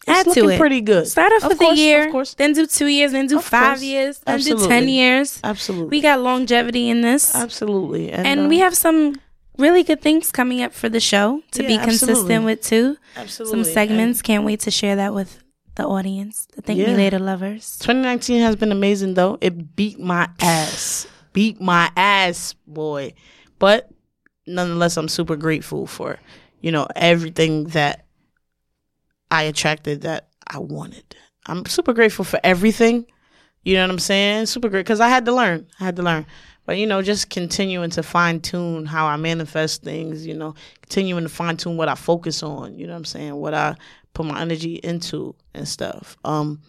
[0.08, 0.58] Add to looking it.
[0.58, 1.06] pretty good.
[1.08, 2.34] Start off Of with course, a year, Of course.
[2.34, 3.82] then do two years, then do Of five course.
[3.82, 5.40] years, then do ten years.
[5.44, 5.88] Absolutely.
[5.88, 8.10] We got longevity in this, Absolutely.
[8.12, 9.16] And, and uh, we have some
[9.58, 12.44] really good things coming up for the show to be Yeah, consistent absolutely.
[12.44, 12.96] with too.
[13.16, 13.64] absolutely.
[13.64, 14.20] Some segments.
[14.22, 15.42] Can't wait to share that with
[15.76, 16.46] the audience.
[16.54, 17.76] The Thank Me Later lovers.
[17.78, 19.38] 2019 has been amazing though.
[19.40, 21.06] It beat my ass.
[21.32, 23.12] Beat my ass, boy.
[23.58, 23.90] But
[24.46, 26.18] nonetheless, I'm super grateful for,
[26.60, 28.03] you know, everything that
[29.34, 31.16] I attracted that I wanted.
[31.46, 33.04] I'm super grateful for everything.
[33.64, 34.46] You know what I'm saying?
[34.46, 35.66] Super great because I had to learn.
[35.80, 36.24] I had to learn.
[36.66, 40.24] But you know, just continuing to fine tune how I manifest things.
[40.24, 42.78] You know, continuing to fine tune what I focus on.
[42.78, 43.34] You know what I'm saying?
[43.34, 43.76] What I
[44.12, 46.16] put my energy into and stuff.
[46.24, 46.62] Um,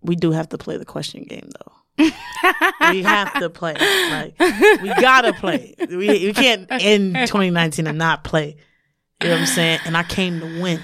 [0.00, 1.72] we do have to play the question game though.
[2.90, 3.74] we have to play.
[3.74, 5.74] Like we gotta play.
[5.78, 8.56] We we can't end 2019 and not play.
[9.22, 9.80] You know what I'm saying?
[9.84, 10.80] And I came to win.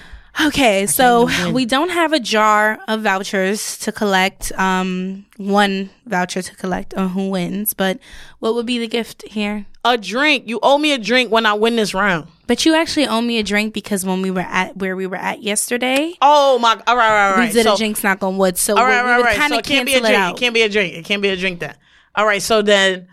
[0.46, 4.52] Okay, so we don't have a jar of vouchers to collect.
[4.58, 7.98] Um, one voucher to collect on who wins, but
[8.38, 9.66] what would be the gift here?
[9.84, 10.48] A drink.
[10.48, 12.28] You owe me a drink when I win this round.
[12.46, 15.16] But you actually owe me a drink because when we were at where we were
[15.16, 16.70] at yesterday, Oh my!
[16.72, 17.46] All right, all right, all right.
[17.48, 18.56] we did so, a jinx knock on wood.
[18.56, 19.36] So all we, right, we right, right.
[19.36, 20.22] kind So of it can't be a cancel it drink.
[20.22, 20.36] out.
[20.36, 20.94] It can't be a drink.
[20.94, 21.74] It can't be a drink then.
[22.14, 22.42] All right.
[22.42, 23.08] So then,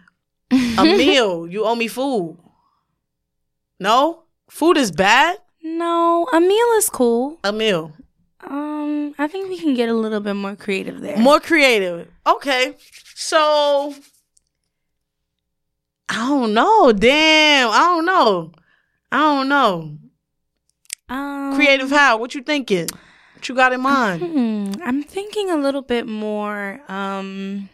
[0.51, 1.47] a meal.
[1.47, 2.37] You owe me food.
[3.79, 5.37] No, food is bad.
[5.77, 7.39] No, a meal is cool.
[7.43, 7.93] A meal.
[8.41, 11.17] Um, I think we can get a little bit more creative there.
[11.17, 12.07] More creative.
[12.25, 12.75] Okay.
[13.15, 13.93] So
[16.09, 16.91] I don't know.
[16.93, 17.69] Damn.
[17.69, 18.51] I don't know.
[19.11, 19.97] I don't know.
[21.09, 22.17] Um, Creative how?
[22.17, 22.87] What you thinking?
[23.33, 24.21] What you got in mind?
[24.21, 26.81] Hmm, I'm thinking a little bit more.
[26.89, 27.69] Um,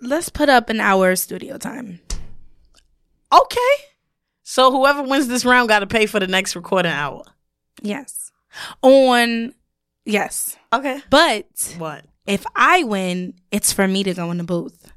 [0.00, 2.00] let's put up an hour of studio time.
[3.32, 3.74] Okay.
[4.48, 7.24] So whoever wins this round got to pay for the next recording hour.
[7.82, 8.30] Yes.
[8.80, 9.52] On
[10.04, 10.56] yes.
[10.72, 11.00] Okay.
[11.10, 12.04] But What?
[12.28, 14.92] if I win, it's for me to go in the booth.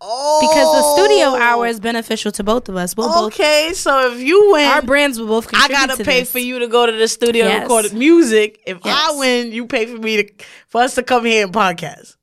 [0.00, 0.38] Oh.
[0.40, 2.96] Because the studio hour is beneficial to both of us.
[2.96, 6.20] We'll both Okay, so if you win, our brands will both I gotta to pay
[6.20, 6.32] this.
[6.32, 7.54] for you to go to the studio Yes.
[7.54, 8.58] and record music.
[8.66, 10.32] If I win, you pay for me to
[10.68, 12.16] for us to come here and podcast.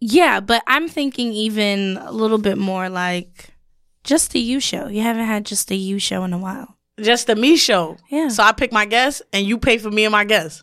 [0.00, 3.54] Yeah, but I'm thinking even a little bit more like
[4.06, 4.88] just a you show.
[4.88, 6.76] You haven't had just a you show in a while.
[6.98, 7.98] Just the me show.
[8.08, 8.28] Yeah.
[8.28, 10.62] So I pick my guests and you pay for me and my guests.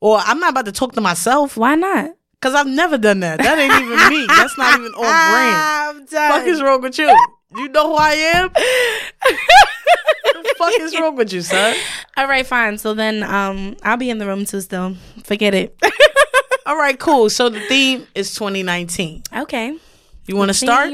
[0.00, 2.10] Or I'm not about to talk to myself Why not?
[2.34, 3.38] because I've never done that.
[3.38, 4.26] That ain't even me.
[4.26, 5.56] That's not even on brand.
[5.56, 6.30] I'm done.
[6.30, 7.08] fuck is wrong with you?
[7.56, 8.50] You know who I am?
[8.52, 11.74] the fuck is wrong with you, son?
[12.18, 12.76] All right, fine.
[12.78, 14.94] So then um I'll be in the room too still.
[15.24, 15.76] Forget it.
[16.66, 17.30] All right, cool.
[17.30, 19.22] So the theme is 2019.
[19.38, 19.78] okay.
[20.26, 20.92] You want to start?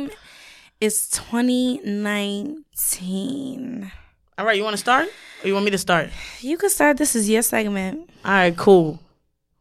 [0.80, 3.92] Is 2019.
[4.38, 5.08] All right, you want to start?
[5.42, 6.08] Or you want me to start?
[6.40, 6.96] You can start.
[6.96, 8.08] This is your segment.
[8.24, 8.98] All right, cool.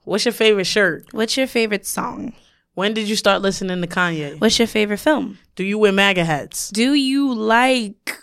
[0.06, 1.08] What's your favorite shirt?
[1.12, 2.32] What's your favorite song?
[2.74, 4.40] When did you start listening to Kanye?
[4.40, 5.40] What's your favorite film?
[5.56, 6.70] Do you wear MAGA hats?
[6.70, 8.18] Do you like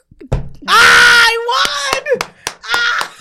[0.67, 2.03] I won!
[2.65, 3.13] Ah!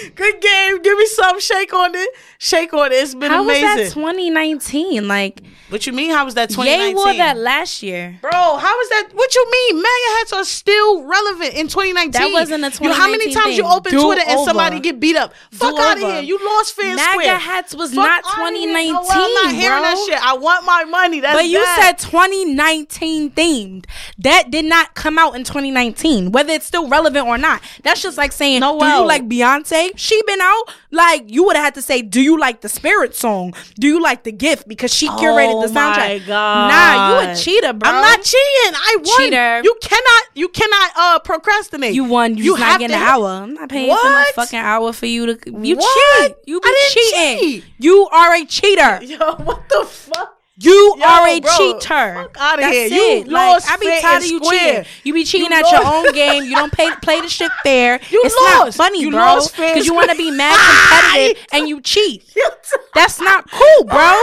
[0.14, 0.80] Good game.
[0.80, 1.38] Give me some.
[1.40, 2.10] Shake on it.
[2.44, 2.96] Shake on it.
[2.96, 3.68] It's been How amazing.
[3.84, 5.06] was that 2019?
[5.06, 6.10] Like what you mean?
[6.10, 6.96] How was that Ye 2019?
[6.96, 8.18] wore that last year.
[8.20, 9.10] Bro, How was that?
[9.14, 9.76] What you mean?
[9.76, 12.10] MAGA hats are still relevant in 2019.
[12.10, 13.72] That wasn't a You, how many 2019 times you thing.
[13.72, 15.32] open Do Twitter and somebody get beat up?
[15.52, 16.20] Fuck out of here.
[16.20, 17.38] You lost fair and MAGA square.
[17.38, 18.66] hats was Fuck not outta here.
[18.66, 20.26] 2019, No, well, I'm not hearing that shit.
[20.26, 21.20] I want my money.
[21.20, 21.96] That's But you that.
[22.00, 23.84] said 2019 themed.
[24.18, 26.32] That did not come out in 2019.
[26.32, 27.62] Whether it's still relevant or not.
[27.84, 29.02] That's just like saying, No, do well.
[29.02, 29.90] you like Beyonce?
[29.96, 30.64] She been out.
[30.92, 33.54] Like you would have had to say, do you like the Spirit song?
[33.80, 36.20] Do you like the Gift because she curated Oh the soundtrack?
[36.20, 36.68] my God.
[36.68, 37.90] Nah, you a cheater, bro.
[37.90, 38.74] I'm not cheating.
[38.74, 39.18] I won.
[39.18, 39.60] Cheater.
[39.64, 40.22] You cannot.
[40.34, 41.94] You cannot uh procrastinate.
[41.94, 42.36] You won.
[42.36, 43.28] You, You just not have getting to- an hour.
[43.28, 45.50] I'm not paying for no fucking hour for you to.
[45.62, 46.26] You What?
[46.28, 46.36] cheat.
[46.46, 47.38] You be I didn't cheating.
[47.62, 47.64] cheat.
[47.78, 49.00] You are a cheater.
[49.02, 50.41] Yo, what the fuck?
[50.60, 52.14] You Yo, are a bro, cheater.
[52.14, 52.88] fuck outta That's here.
[52.88, 53.28] You it.
[53.28, 54.58] lost like, I be tired of you square.
[54.84, 54.92] cheating.
[55.02, 56.44] You be cheating You at your own game.
[56.44, 57.98] You don't pay, play the shit fair.
[58.10, 58.78] You it's lost.
[58.78, 59.18] not funny, You bro.
[59.18, 62.22] lost Because you want to be mad competitive and you cheat.
[62.36, 62.48] You
[62.94, 64.20] That's not cool, bro.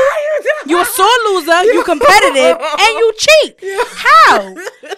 [0.67, 1.63] You're a sore loser.
[1.63, 3.55] You competitive and you cheat.
[3.87, 4.55] How?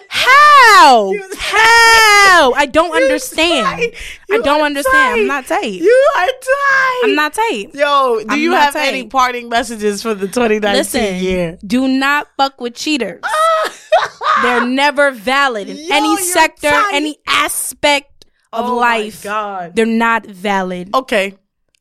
[0.08, 1.12] How?
[1.38, 2.52] How?
[2.54, 3.66] I don't understand.
[4.30, 5.20] I don't understand.
[5.20, 5.72] I'm not tight.
[5.72, 7.00] You are tight.
[7.04, 7.70] I'm not tight.
[7.74, 8.88] Yo, do I'm you have tight.
[8.88, 11.21] any parting messages for the 2019 Listen,
[11.66, 13.22] do not fuck with cheaters.
[14.42, 16.90] They're never valid in Yo, any sector, tight.
[16.94, 19.22] any aspect of Oh life.
[19.22, 19.74] God.
[19.76, 20.90] They're not valid.
[20.94, 21.36] Okay.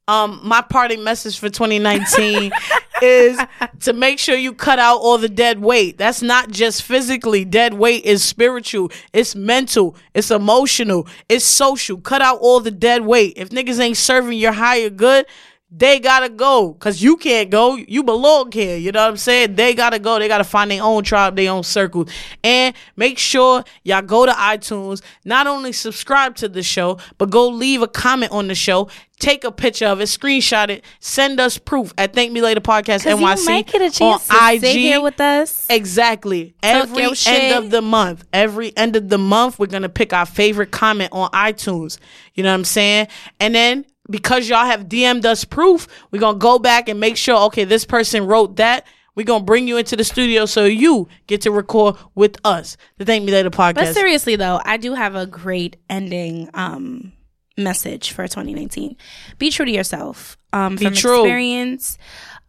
[0.08, 2.52] Um, my party message for 2019
[3.02, 3.39] is
[3.82, 5.98] to make sure you cut out all the dead weight.
[5.98, 7.46] That's not just physically.
[7.46, 8.92] Dead weight is spiritual.
[9.14, 9.96] It's mental.
[10.14, 11.08] It's emotional.
[11.30, 11.98] It's social.
[11.98, 13.34] Cut out all the dead weight.
[13.38, 15.26] If niggas ain't serving your higher good,
[15.74, 16.74] they gotta go.
[16.74, 17.76] Cause you can't go.
[17.76, 18.76] You belong here.
[18.76, 19.56] You know what I'm saying?
[19.56, 20.20] They gotta go.
[20.20, 22.08] They gotta find their own tribe, their own circle.
[22.44, 25.02] And make sure y'all go to iTunes.
[25.24, 28.90] Not only subscribe to the show, but go leave a comment on the show.
[29.18, 33.06] Take a picture of it, screenshot it, send us proof at Thank Me Later Podcast
[33.06, 34.76] NYC you might get a on chance to IG.
[34.76, 35.68] here with us.
[35.70, 36.56] Exactly.
[36.64, 37.34] Talk Every shit.
[37.44, 41.10] end of the month, every end of the month, we're gonna pick our favorite comment
[41.14, 42.00] on iTunes.
[42.34, 43.08] You know what I'm saying?
[43.40, 47.38] And then because y'all have DM'd us proof, we're gonna go back and make sure,
[47.47, 48.86] okay, this person wrote that.
[49.16, 52.78] We're gonna bring you into the studio so you get to record with us.
[52.97, 53.76] The Thank Me Later podcast.
[53.76, 57.12] But seriously though, I do have a great ending um
[57.57, 58.95] message for 2019.
[59.38, 60.38] Be true to yourself.
[60.53, 61.22] Um Be from true.
[61.22, 61.97] experience,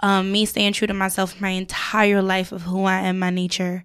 [0.00, 3.84] um me staying true to myself my entire life of who I am, my nature.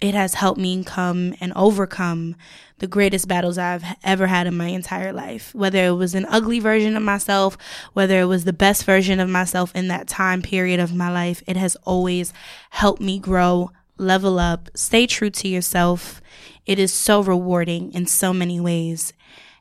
[0.00, 2.36] It has helped me come and overcome
[2.78, 5.54] the greatest battles I've ever had in my entire life.
[5.54, 7.56] Whether it was an ugly version of myself,
[7.94, 11.42] whether it was the best version of myself in that time period of my life,
[11.46, 12.34] it has always
[12.70, 16.20] helped me grow, level up, stay true to yourself.
[16.66, 19.14] It is so rewarding in so many ways.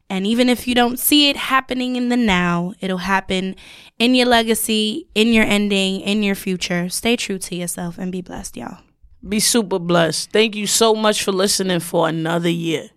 [0.09, 3.55] And even if you don't see it happening in the now, it'll happen
[3.97, 6.89] in your legacy, in your ending, in your future.
[6.89, 8.84] Stay true to yourself and be blessed, y'all.
[9.27, 10.31] Be super blessed.
[10.31, 12.89] Thank you so much for listening for another year.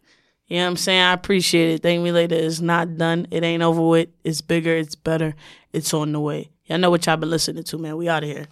[0.46, 1.00] You know what I'm saying?
[1.00, 1.82] I appreciate it.
[1.82, 2.34] Thank me later.
[2.34, 3.26] It's not done.
[3.30, 4.08] It ain't over with.
[4.24, 4.74] It's bigger.
[4.76, 5.34] It's better.
[5.72, 6.50] It's on the way.
[6.66, 7.96] Y'all know what y'all been listening to, man.
[7.96, 8.46] We out of here.